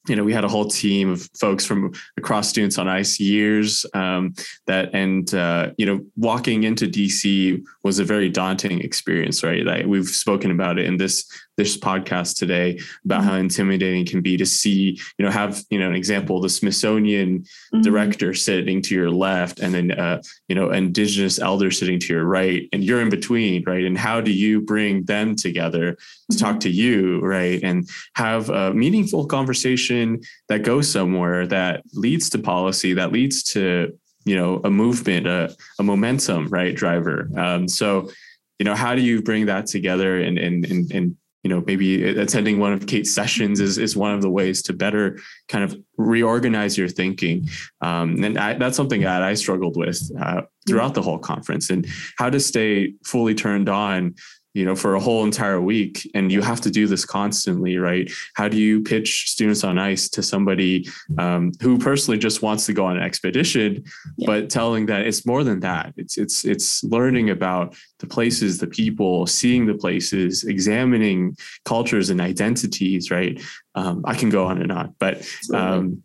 you 0.08 0.16
know, 0.16 0.24
we 0.24 0.32
had 0.32 0.44
a 0.44 0.48
whole 0.48 0.64
team 0.64 1.10
of 1.10 1.28
folks 1.38 1.64
from 1.64 1.92
across 2.16 2.48
Students 2.48 2.76
on 2.76 2.88
Ice 2.88 3.20
years 3.20 3.86
um, 3.94 4.34
that, 4.66 4.92
and 4.92 5.32
uh, 5.32 5.70
you 5.78 5.86
know, 5.86 6.04
walking 6.16 6.64
into 6.64 6.86
DC 6.86 7.62
was 7.84 7.98
a 7.98 8.04
very 8.04 8.28
daunting 8.28 8.80
experience, 8.80 9.44
right? 9.44 9.64
Like 9.64 9.86
we've 9.86 10.08
spoken 10.08 10.50
about 10.50 10.78
it 10.78 10.86
in 10.86 10.96
this 10.96 11.24
this 11.56 11.76
podcast 11.76 12.36
today 12.36 12.78
about 13.04 13.20
mm-hmm. 13.20 13.28
how 13.28 13.36
intimidating 13.36 14.06
can 14.06 14.20
be 14.20 14.36
to 14.36 14.46
see, 14.46 14.98
you 15.18 15.24
know, 15.24 15.30
have, 15.30 15.62
you 15.70 15.78
know, 15.78 15.88
an 15.88 15.94
example, 15.94 16.40
the 16.40 16.48
Smithsonian 16.48 17.40
mm-hmm. 17.40 17.80
director 17.82 18.32
sitting 18.32 18.80
to 18.82 18.94
your 18.94 19.10
left 19.10 19.60
and 19.60 19.74
then, 19.74 19.90
uh, 19.92 20.22
you 20.48 20.54
know, 20.54 20.70
indigenous 20.70 21.38
elder 21.38 21.70
sitting 21.70 21.98
to 21.98 22.14
your 22.14 22.24
right 22.24 22.68
and 22.72 22.82
you're 22.82 23.02
in 23.02 23.10
between, 23.10 23.62
right? 23.66 23.84
And 23.84 23.98
how 23.98 24.20
do 24.20 24.32
you 24.32 24.60
bring 24.60 25.04
them 25.04 25.36
together 25.36 25.92
to 25.92 25.96
mm-hmm. 25.96 26.38
talk 26.38 26.60
to 26.60 26.70
you, 26.70 27.20
right? 27.20 27.60
And 27.62 27.88
have 28.14 28.48
a 28.48 28.72
meaningful 28.72 29.26
conversation 29.26 30.22
that 30.48 30.62
goes 30.62 30.90
somewhere 30.90 31.46
that 31.48 31.82
leads 31.92 32.30
to 32.30 32.38
policy, 32.38 32.94
that 32.94 33.12
leads 33.12 33.42
to, 33.54 33.96
you 34.24 34.36
know, 34.36 34.60
a 34.64 34.70
movement, 34.70 35.26
a, 35.26 35.54
a 35.78 35.82
momentum, 35.82 36.48
right? 36.48 36.74
Driver. 36.74 37.28
Um, 37.36 37.68
so, 37.68 38.10
you 38.58 38.64
know, 38.64 38.74
how 38.74 38.94
do 38.94 39.02
you 39.02 39.20
bring 39.22 39.46
that 39.46 39.66
together 39.66 40.20
and, 40.20 40.38
and, 40.38 40.64
and, 40.64 40.92
and 40.92 41.16
know 41.54 41.62
maybe 41.66 42.04
attending 42.18 42.58
one 42.58 42.72
of 42.72 42.86
kate's 42.86 43.14
sessions 43.14 43.60
is, 43.60 43.78
is 43.78 43.96
one 43.96 44.14
of 44.14 44.22
the 44.22 44.30
ways 44.30 44.62
to 44.62 44.72
better 44.72 45.18
kind 45.48 45.64
of 45.64 45.76
reorganize 45.96 46.76
your 46.76 46.88
thinking. 46.88 47.48
Um, 47.80 48.22
and 48.22 48.38
I, 48.38 48.54
that's 48.54 48.76
something 48.76 49.02
that 49.02 49.22
i 49.22 49.34
struggled 49.34 49.76
with 49.76 50.00
uh, 50.20 50.42
throughout 50.66 50.94
the 50.94 51.02
whole 51.02 51.18
conference. 51.18 51.70
And 51.70 51.86
how 52.18 52.30
to 52.30 52.40
stay 52.40 52.94
fully 53.04 53.34
turned 53.34 53.68
on 53.68 54.14
you 54.54 54.64
know 54.64 54.76
for 54.76 54.94
a 54.94 55.00
whole 55.00 55.24
entire 55.24 55.60
week 55.60 56.08
and 56.14 56.30
you 56.30 56.42
have 56.42 56.60
to 56.60 56.70
do 56.70 56.86
this 56.86 57.04
constantly 57.04 57.78
right? 57.78 58.10
How 58.34 58.48
do 58.48 58.56
you 58.56 58.82
pitch 58.82 59.30
students 59.30 59.64
on 59.64 59.78
ice 59.78 60.08
to 60.10 60.22
somebody 60.22 60.88
um, 61.18 61.52
who 61.60 61.78
personally 61.78 62.18
just 62.18 62.42
wants 62.42 62.66
to 62.66 62.72
go 62.72 62.84
on 62.84 62.96
an 62.96 63.02
expedition 63.02 63.84
yeah. 64.16 64.26
but 64.26 64.50
telling 64.50 64.86
that 64.86 65.06
it's 65.06 65.24
more 65.24 65.44
than 65.44 65.60
that. 65.60 65.94
It's 65.96 66.18
it's 66.18 66.44
it's 66.44 66.84
learning 66.84 67.30
about 67.30 67.74
the 67.98 68.06
places 68.06 68.58
the 68.58 68.66
people 68.66 69.26
seeing 69.26 69.66
the 69.66 69.74
places 69.74 70.44
examining 70.44 71.36
cultures 71.64 72.10
and 72.10 72.20
identities 72.20 73.10
right? 73.10 73.40
Um, 73.74 74.02
i 74.04 74.14
can 74.14 74.28
go 74.28 74.44
on 74.44 74.60
and 74.60 74.70
on 74.70 74.94
but 74.98 75.26
um, 75.54 76.02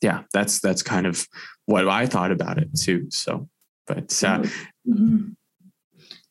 yeah 0.00 0.22
that's 0.32 0.60
that's 0.60 0.82
kind 0.82 1.06
of 1.06 1.26
what 1.66 1.88
i 1.88 2.06
thought 2.06 2.30
about 2.30 2.58
it 2.58 2.68
too 2.78 3.08
so 3.10 3.48
but 3.86 4.22
uh, 4.22 4.42
mm-hmm. 4.86 5.30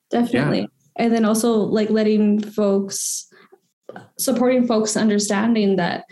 definitely. 0.10 0.62
Yeah 0.62 0.67
and 0.95 1.13
then 1.13 1.25
also 1.25 1.53
like 1.53 1.89
letting 1.89 2.41
folks 2.41 3.27
supporting 4.17 4.65
folks 4.65 4.97
understanding 4.97 5.75
that 5.75 6.06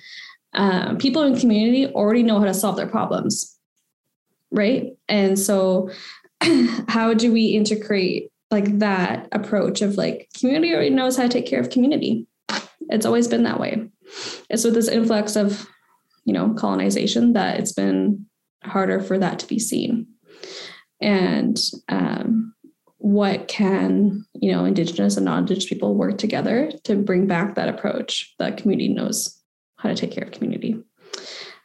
um, 0.53 0.97
people 0.97 1.23
in 1.23 1.39
community 1.39 1.87
already 1.87 2.23
know 2.23 2.39
how 2.39 2.45
to 2.45 2.53
solve 2.53 2.75
their 2.75 2.87
problems 2.87 3.57
right? 4.51 4.93
And 5.07 5.39
so 5.39 5.89
how 6.87 7.13
do 7.13 7.31
we 7.31 7.47
integrate 7.47 8.31
like 8.51 8.79
that 8.79 9.29
approach 9.31 9.81
of 9.81 9.97
like 9.97 10.29
community 10.37 10.73
already 10.73 10.89
knows 10.89 11.17
how 11.17 11.23
to 11.23 11.29
take 11.29 11.45
care 11.45 11.59
of 11.59 11.69
community? 11.69 12.27
It's 12.89 13.05
always 13.05 13.27
been 13.27 13.43
that 13.43 13.59
way. 13.59 13.87
It's 14.49 14.65
with 14.65 14.73
this 14.73 14.89
influx 14.89 15.35
of 15.35 15.67
you 16.25 16.33
know 16.33 16.53
colonization 16.53 17.33
that 17.33 17.59
it's 17.59 17.71
been 17.71 18.25
harder 18.63 18.99
for 18.99 19.17
that 19.17 19.39
to 19.39 19.47
be 19.47 19.59
seen. 19.59 20.07
And 20.99 21.57
um, 21.89 22.53
what 23.01 23.47
can 23.47 24.23
you 24.35 24.51
know 24.51 24.63
indigenous 24.63 25.17
and 25.17 25.25
non-indigenous 25.25 25.67
people 25.67 25.95
work 25.95 26.19
together 26.19 26.71
to 26.83 26.95
bring 26.95 27.25
back 27.25 27.55
that 27.55 27.67
approach 27.67 28.33
that 28.37 28.57
community 28.57 28.87
knows 28.93 29.41
how 29.77 29.89
to 29.89 29.95
take 29.95 30.11
care 30.11 30.23
of 30.23 30.31
community. 30.31 30.79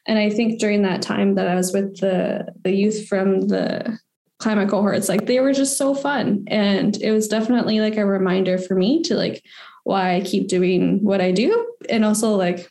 And 0.06 0.18
I 0.18 0.30
think 0.30 0.58
during 0.58 0.82
that 0.82 1.02
time 1.02 1.34
that 1.34 1.46
I 1.46 1.54
was 1.54 1.72
with 1.72 2.00
the 2.00 2.46
the 2.64 2.72
youth 2.72 3.06
from 3.06 3.48
the 3.48 3.98
climate 4.38 4.70
cohorts, 4.70 5.08
like 5.08 5.26
they 5.26 5.40
were 5.40 5.52
just 5.52 5.76
so 5.76 5.94
fun. 5.94 6.44
And 6.46 6.96
it 7.02 7.10
was 7.10 7.28
definitely 7.28 7.80
like 7.80 7.96
a 7.96 8.06
reminder 8.06 8.56
for 8.58 8.74
me 8.74 9.02
to 9.02 9.14
like 9.14 9.42
why 9.84 10.14
I 10.14 10.20
keep 10.22 10.48
doing 10.48 11.02
what 11.04 11.20
I 11.20 11.32
do. 11.32 11.74
And 11.90 12.04
also 12.04 12.34
like 12.34 12.70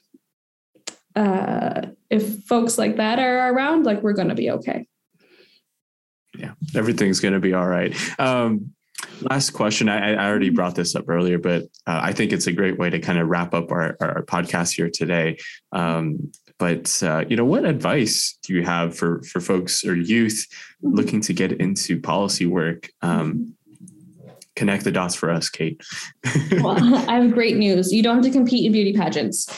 uh 1.16 1.82
if 2.10 2.44
folks 2.46 2.80
like 2.80 2.98
that 2.98 3.20
are 3.20 3.54
around, 3.54 3.86
like 3.86 4.02
we're 4.02 4.14
gonna 4.14 4.36
be 4.36 4.50
okay. 4.52 4.88
Yeah, 6.38 6.54
everything's 6.76 7.20
gonna 7.20 7.40
be 7.40 7.54
all 7.54 7.68
right. 7.68 7.96
Um 8.20 8.72
last 9.30 9.52
question 9.52 9.88
I, 9.88 10.14
I, 10.14 10.28
already 10.28 10.50
brought 10.50 10.74
this 10.74 10.96
up 10.96 11.08
earlier 11.08 11.38
but 11.38 11.64
uh, 11.86 12.00
i 12.02 12.12
think 12.12 12.32
it's 12.32 12.48
a 12.48 12.52
great 12.52 12.80
way 12.80 12.90
to 12.90 13.00
kind 13.00 13.20
of 13.20 13.28
wrap 13.28 13.54
up 13.54 13.70
our, 13.72 13.96
our 14.00 14.24
podcast 14.24 14.74
here 14.74 14.90
today 14.90 15.38
um, 15.74 16.32
but 16.58 17.04
uh, 17.04 17.26
you 17.28 17.36
know, 17.36 17.46
what 17.46 17.66
advice 17.66 18.38
do 18.44 18.54
you 18.54 18.64
have 18.64 18.96
for 18.96 19.22
for 19.24 19.42
folks 19.42 19.86
or 19.86 19.96
youth 19.96 20.48
looking 20.82 21.22
to 21.22 21.34
get 21.34 21.52
into 21.54 22.00
policy 22.00 22.46
work? 22.46 22.90
Um, 23.02 23.56
connect 24.56 24.86
the 24.86 24.92
dots 24.92 25.16
for 25.16 25.30
us, 25.30 25.50
Kate. 25.50 25.82
well, 26.62 26.78
I 27.10 27.16
have 27.20 27.34
great 27.34 27.58
news. 27.58 27.92
You 27.92 28.02
don't 28.02 28.16
have 28.16 28.24
to 28.26 28.32
compete 28.32 28.66
in 28.66 28.72
beauty 28.72 28.94
pageants. 28.94 29.50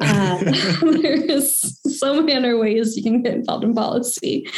Uh, 0.00 0.38
there's 1.00 1.80
so 1.98 2.14
many 2.14 2.34
other 2.34 2.58
ways 2.58 2.96
you 2.96 3.04
can 3.04 3.22
get 3.22 3.34
involved 3.34 3.64
in 3.64 3.74
policy. 3.74 4.48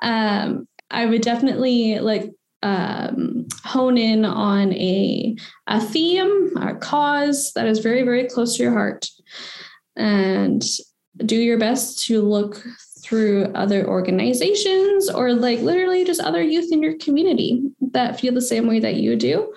Um, 0.00 0.66
I 0.90 1.06
would 1.06 1.22
definitely 1.22 1.98
like 1.98 2.32
um, 2.62 3.46
hone 3.64 3.98
in 3.98 4.24
on 4.24 4.72
a, 4.72 5.36
a 5.66 5.80
theme, 5.80 6.56
a 6.56 6.74
cause 6.74 7.52
that 7.54 7.66
is 7.66 7.78
very, 7.78 8.02
very 8.02 8.28
close 8.28 8.56
to 8.56 8.62
your 8.62 8.72
heart. 8.72 9.08
And 9.96 10.64
do 11.16 11.36
your 11.36 11.58
best 11.58 12.06
to 12.06 12.22
look 12.22 12.62
through 13.02 13.44
other 13.54 13.86
organizations 13.86 15.08
or 15.10 15.32
like 15.32 15.60
literally 15.60 16.04
just 16.04 16.20
other 16.20 16.42
youth 16.42 16.72
in 16.72 16.82
your 16.82 16.96
community 16.98 17.62
that 17.92 18.20
feel 18.20 18.34
the 18.34 18.40
same 18.40 18.66
way 18.66 18.80
that 18.80 18.96
you 18.96 19.16
do. 19.16 19.52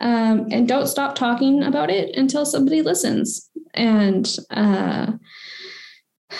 Um, 0.00 0.48
and 0.50 0.66
don't 0.66 0.88
stop 0.88 1.14
talking 1.14 1.62
about 1.62 1.90
it 1.90 2.16
until 2.16 2.44
somebody 2.44 2.82
listens. 2.82 3.50
And 3.74 4.36
uh, 4.50 5.12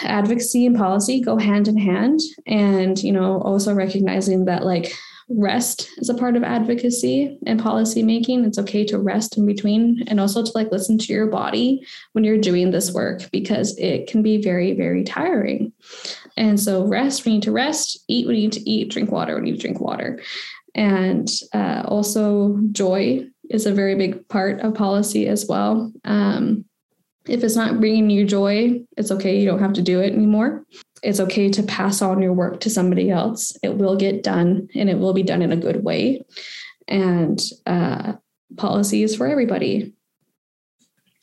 advocacy 0.03 0.67
and 0.67 0.77
policy 0.77 1.21
go 1.21 1.37
hand 1.37 1.69
in 1.69 1.77
hand. 1.77 2.21
And, 2.47 3.03
you 3.03 3.13
know, 3.13 3.41
also 3.43 3.75
recognizing 3.75 4.47
that 4.47 4.65
like 4.65 4.93
rest 5.29 5.91
is 5.99 6.09
a 6.09 6.15
part 6.15 6.37
of 6.37 6.43
advocacy 6.43 7.39
and 7.47 7.61
policy 7.61 8.03
making. 8.03 8.45
It's 8.45 8.59
okay 8.59 8.85
to 8.87 8.99
rest 8.99 9.39
in 9.39 9.47
between 9.47 10.05
and 10.09 10.21
also 10.21 10.43
to 10.43 10.53
like 10.55 10.71
listen 10.71 10.99
to 10.99 11.13
your 11.13 11.27
body 11.27 11.87
when 12.13 12.25
you're 12.25 12.39
doing 12.39 12.71
this 12.71 12.93
work 12.93 13.31
because 13.31 13.77
it 13.79 14.07
can 14.07 14.23
be 14.23 14.43
very, 14.43 14.75
very 14.75 15.05
tiring. 15.05 15.73
And 16.37 16.59
so 16.59 16.87
rest, 16.87 17.25
we 17.25 17.33
need 17.33 17.43
to 17.45 17.53
rest, 17.53 18.05
eat, 18.09 18.27
we 18.27 18.35
need 18.35 18.53
to 18.53 18.71
eat, 18.71 18.91
drink 18.91 19.11
water, 19.11 19.37
we 19.37 19.43
need 19.43 19.57
to 19.57 19.63
drink 19.63 19.81
water. 19.81 20.21
And 20.75 21.31
uh, 21.53 21.83
also 21.87 22.59
joy 22.73 23.27
is 23.51 23.67
a 23.67 23.75
very 23.75 23.95
big 23.95 24.27
part 24.29 24.61
of 24.61 24.75
policy 24.75 25.29
as 25.29 25.47
well. 25.47 25.93
Um, 26.05 26.65
if 27.27 27.45
it's 27.45 27.57
not 27.57 27.81
bringing 27.81 28.11
you 28.11 28.25
joy, 28.25 28.81
it's 28.97 29.11
okay. 29.11 29.39
You 29.39 29.47
don't 29.47 29.61
have 29.61 29.75
to 29.75 29.83
do 29.83 30.01
it 30.01 30.13
anymore 30.13 30.65
it's 31.03 31.21
okay 31.21 31.49
to 31.51 31.63
pass 31.65 32.01
on 32.01 32.23
your 32.23 32.33
work 32.33 32.61
to 32.61 32.71
somebody 32.71 33.11
else. 33.11 33.57
It 33.63 33.77
will 33.77 33.97
get 33.97 34.23
done 34.23 34.69
and 34.75 34.89
it 34.89 34.99
will 34.99 35.13
be 35.13 35.25
done 35.25 35.43
in 35.43 35.53
a 35.53 35.57
good 35.57 35.83
way. 35.83 36.23
And 36.87 37.41
uh, 37.67 38.15
policy 38.57 39.03
is 39.03 39.17
for 39.17 39.27
everybody. 39.27 39.95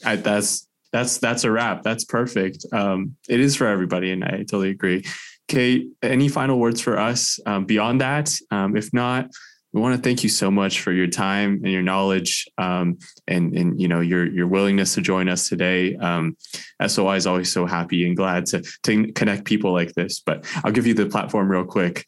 I, 0.03 0.17
that's 0.17 0.67
that's 0.91 1.17
that's 1.17 1.43
a 1.43 1.51
wrap. 1.51 1.83
That's 1.83 2.03
perfect. 2.03 2.65
Um, 2.71 3.15
it 3.27 3.39
is 3.39 3.55
for 3.55 3.67
everybody, 3.67 4.11
and 4.11 4.23
I 4.23 4.37
totally 4.39 4.69
agree. 4.69 5.05
Kate, 5.47 5.89
any 6.01 6.29
final 6.29 6.57
words 6.57 6.79
for 6.81 6.97
us 6.97 7.39
um, 7.45 7.65
beyond 7.65 8.01
that? 8.01 8.33
Um, 8.49 8.75
if 8.75 8.93
not, 8.93 9.29
we 9.71 9.81
want 9.81 9.95
to 9.95 10.01
thank 10.01 10.23
you 10.23 10.29
so 10.29 10.49
much 10.49 10.81
for 10.81 10.91
your 10.91 11.07
time 11.07 11.61
and 11.63 11.71
your 11.71 11.81
knowledge 11.81 12.47
um, 12.57 12.97
and 13.27 13.55
and 13.55 13.79
you 13.79 13.87
know 13.87 13.99
your 13.99 14.25
your 14.25 14.47
willingness 14.47 14.95
to 14.95 15.01
join 15.01 15.29
us 15.29 15.47
today. 15.47 15.95
Um, 15.97 16.37
SOI 16.85 17.15
is 17.15 17.27
always 17.27 17.51
so 17.51 17.65
happy 17.65 18.05
and 18.05 18.17
glad 18.17 18.47
to 18.47 18.63
to 18.83 19.11
connect 19.13 19.45
people 19.45 19.71
like 19.71 19.93
this. 19.93 20.19
But 20.19 20.45
I'll 20.63 20.71
give 20.71 20.87
you 20.87 20.93
the 20.93 21.05
platform 21.05 21.49
real 21.49 21.65
quick. 21.65 22.05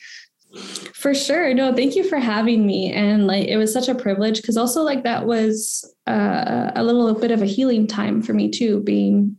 For 0.94 1.14
sure. 1.14 1.54
No, 1.54 1.74
thank 1.74 1.96
you 1.96 2.04
for 2.04 2.18
having 2.18 2.66
me. 2.66 2.92
And 2.92 3.26
like 3.26 3.48
it 3.48 3.58
was 3.58 3.72
such 3.72 3.88
a 3.88 3.96
privilege 3.96 4.42
because 4.42 4.58
also 4.58 4.84
like 4.84 5.04
that 5.04 5.26
was 5.26 5.90
uh, 6.08 6.72
a 6.76 6.84
little 6.84 7.14
bit 7.14 7.32
of 7.32 7.42
a 7.42 7.46
healing 7.46 7.88
time 7.88 8.22
for 8.22 8.34
me 8.34 8.50
too, 8.50 8.82
being 8.82 9.38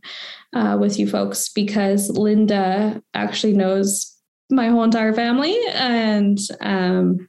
uh, 0.53 0.77
with 0.79 0.97
you 0.97 1.07
folks 1.07 1.49
because 1.49 2.09
Linda 2.09 3.01
actually 3.13 3.53
knows 3.53 4.15
my 4.49 4.69
whole 4.69 4.83
entire 4.83 5.13
family 5.13 5.57
and 5.73 6.37
um, 6.61 7.27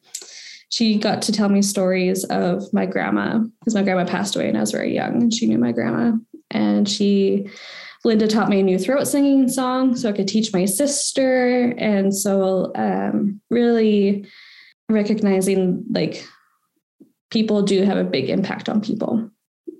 she 0.70 0.98
got 0.98 1.22
to 1.22 1.32
tell 1.32 1.48
me 1.48 1.62
stories 1.62 2.24
of 2.24 2.72
my 2.72 2.86
grandma 2.86 3.38
because 3.60 3.74
my 3.74 3.82
grandma 3.82 4.04
passed 4.04 4.36
away 4.36 4.46
when 4.46 4.56
I 4.56 4.60
was 4.60 4.72
very 4.72 4.94
young 4.94 5.22
and 5.22 5.34
she 5.34 5.46
knew 5.46 5.58
my 5.58 5.72
grandma. 5.72 6.16
And 6.50 6.88
she, 6.88 7.48
Linda 8.04 8.26
taught 8.26 8.48
me 8.48 8.60
a 8.60 8.62
new 8.62 8.78
throat 8.78 9.04
singing 9.04 9.48
song 9.48 9.96
so 9.96 10.08
I 10.08 10.12
could 10.12 10.28
teach 10.28 10.52
my 10.52 10.64
sister. 10.64 11.74
And 11.78 12.14
so, 12.14 12.72
um, 12.74 13.40
really 13.50 14.26
recognizing 14.88 15.84
like 15.90 16.26
people 17.30 17.62
do 17.62 17.82
have 17.82 17.96
a 17.96 18.04
big 18.04 18.30
impact 18.30 18.68
on 18.68 18.80
people 18.80 19.30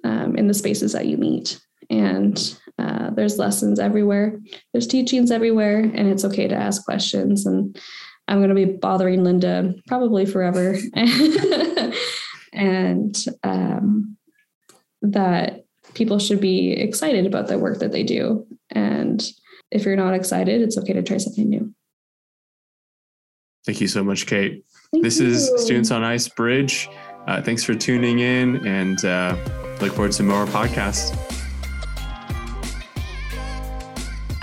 um, 0.03 0.37
in 0.37 0.49
the 0.49 0.55
spaces 0.55 0.93
that 0.93 1.07
you 1.07 1.17
meet. 1.17 1.61
And 1.91 2.59
uh, 2.79 3.11
there's 3.11 3.39
lessons 3.39 3.79
everywhere, 3.79 4.41
there's 4.73 4.87
teachings 4.87 5.31
everywhere, 5.31 5.79
and 5.79 6.09
it's 6.09 6.25
okay 6.25 6.49
to 6.49 6.55
ask 6.55 6.85
questions. 6.85 7.47
And 7.47 7.79
I'm 8.27 8.39
going 8.39 8.49
to 8.49 8.55
be 8.55 8.65
bothering 8.65 9.25
Linda 9.25 9.75
probably 9.87 10.27
forever. 10.27 10.77
and 12.53 13.17
um, 13.43 14.17
that 15.03 15.65
people 15.95 16.19
should 16.19 16.41
be 16.41 16.73
excited 16.73 17.27
about 17.27 17.49
the 17.49 17.59
work 17.59 17.81
that 17.81 17.93
they 17.93 18.03
do. 18.03 18.47
And 18.71 19.23
if 19.71 19.85
you're 19.85 19.97
not 19.97 20.15
excited, 20.15 20.63
it's 20.63 20.79
okay 20.79 20.93
to 20.93 21.03
try 21.03 21.19
something 21.19 21.49
new. 21.49 21.75
Thank 23.67 23.81
you 23.81 23.89
so 23.89 24.05
much, 24.05 24.27
Kate. 24.27 24.65
Thank 24.93 25.05
this 25.05 25.21
you. 25.21 25.27
is 25.27 25.51
Students 25.65 25.91
on 25.91 26.05
Ice 26.05 26.29
Bridge. 26.29 26.89
Uh, 27.27 27.41
thanks 27.41 27.65
for 27.65 27.75
tuning 27.75 28.19
in 28.19 28.67
and 28.67 29.05
uh, 29.05 29.37
look 29.81 29.95
forward 29.95 30.13
to 30.13 30.23
more 30.23 30.45
podcasts. 30.47 31.44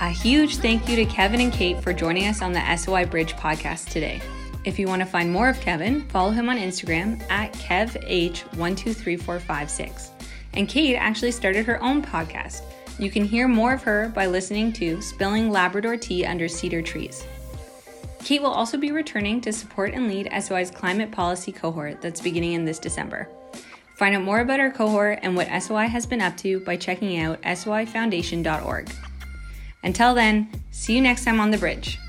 A 0.01 0.09
huge 0.09 0.57
thank 0.57 0.89
you 0.89 0.95
to 0.95 1.05
Kevin 1.05 1.41
and 1.41 1.53
Kate 1.53 1.79
for 1.79 1.93
joining 1.93 2.25
us 2.25 2.41
on 2.41 2.53
the 2.53 2.75
SOI 2.75 3.05
Bridge 3.05 3.35
podcast 3.35 3.91
today. 3.91 4.19
If 4.65 4.79
you 4.79 4.87
want 4.87 5.01
to 5.01 5.05
find 5.05 5.31
more 5.31 5.47
of 5.47 5.61
Kevin, 5.61 6.01
follow 6.07 6.31
him 6.31 6.49
on 6.49 6.57
Instagram 6.57 7.21
at 7.29 7.53
KevH123456. 7.53 10.09
And 10.53 10.67
Kate 10.67 10.95
actually 10.95 11.29
started 11.29 11.67
her 11.67 11.79
own 11.83 12.01
podcast. 12.01 12.63
You 12.97 13.11
can 13.11 13.23
hear 13.23 13.47
more 13.47 13.73
of 13.73 13.83
her 13.83 14.09
by 14.09 14.25
listening 14.25 14.73
to 14.73 14.99
Spilling 15.03 15.51
Labrador 15.51 15.97
Tea 15.97 16.25
Under 16.25 16.47
Cedar 16.47 16.81
Trees. 16.81 17.23
Kate 18.23 18.41
will 18.41 18.49
also 18.49 18.79
be 18.79 18.91
returning 18.91 19.39
to 19.41 19.53
support 19.53 19.93
and 19.93 20.07
lead 20.07 20.31
SOI's 20.41 20.71
climate 20.71 21.11
policy 21.11 21.51
cohort 21.51 22.01
that's 22.01 22.21
beginning 22.21 22.53
in 22.53 22.65
this 22.65 22.79
December. 22.79 23.29
Find 23.97 24.15
out 24.15 24.23
more 24.23 24.39
about 24.39 24.59
our 24.59 24.71
cohort 24.71 25.19
and 25.21 25.35
what 25.35 25.61
SOI 25.61 25.85
has 25.85 26.07
been 26.07 26.21
up 26.21 26.35
to 26.37 26.59
by 26.61 26.75
checking 26.75 27.19
out 27.19 27.39
soifoundation.org. 27.43 28.89
Until 29.83 30.13
then, 30.13 30.51
see 30.71 30.95
you 30.95 31.01
next 31.01 31.25
time 31.25 31.39
on 31.39 31.51
the 31.51 31.57
bridge. 31.57 32.00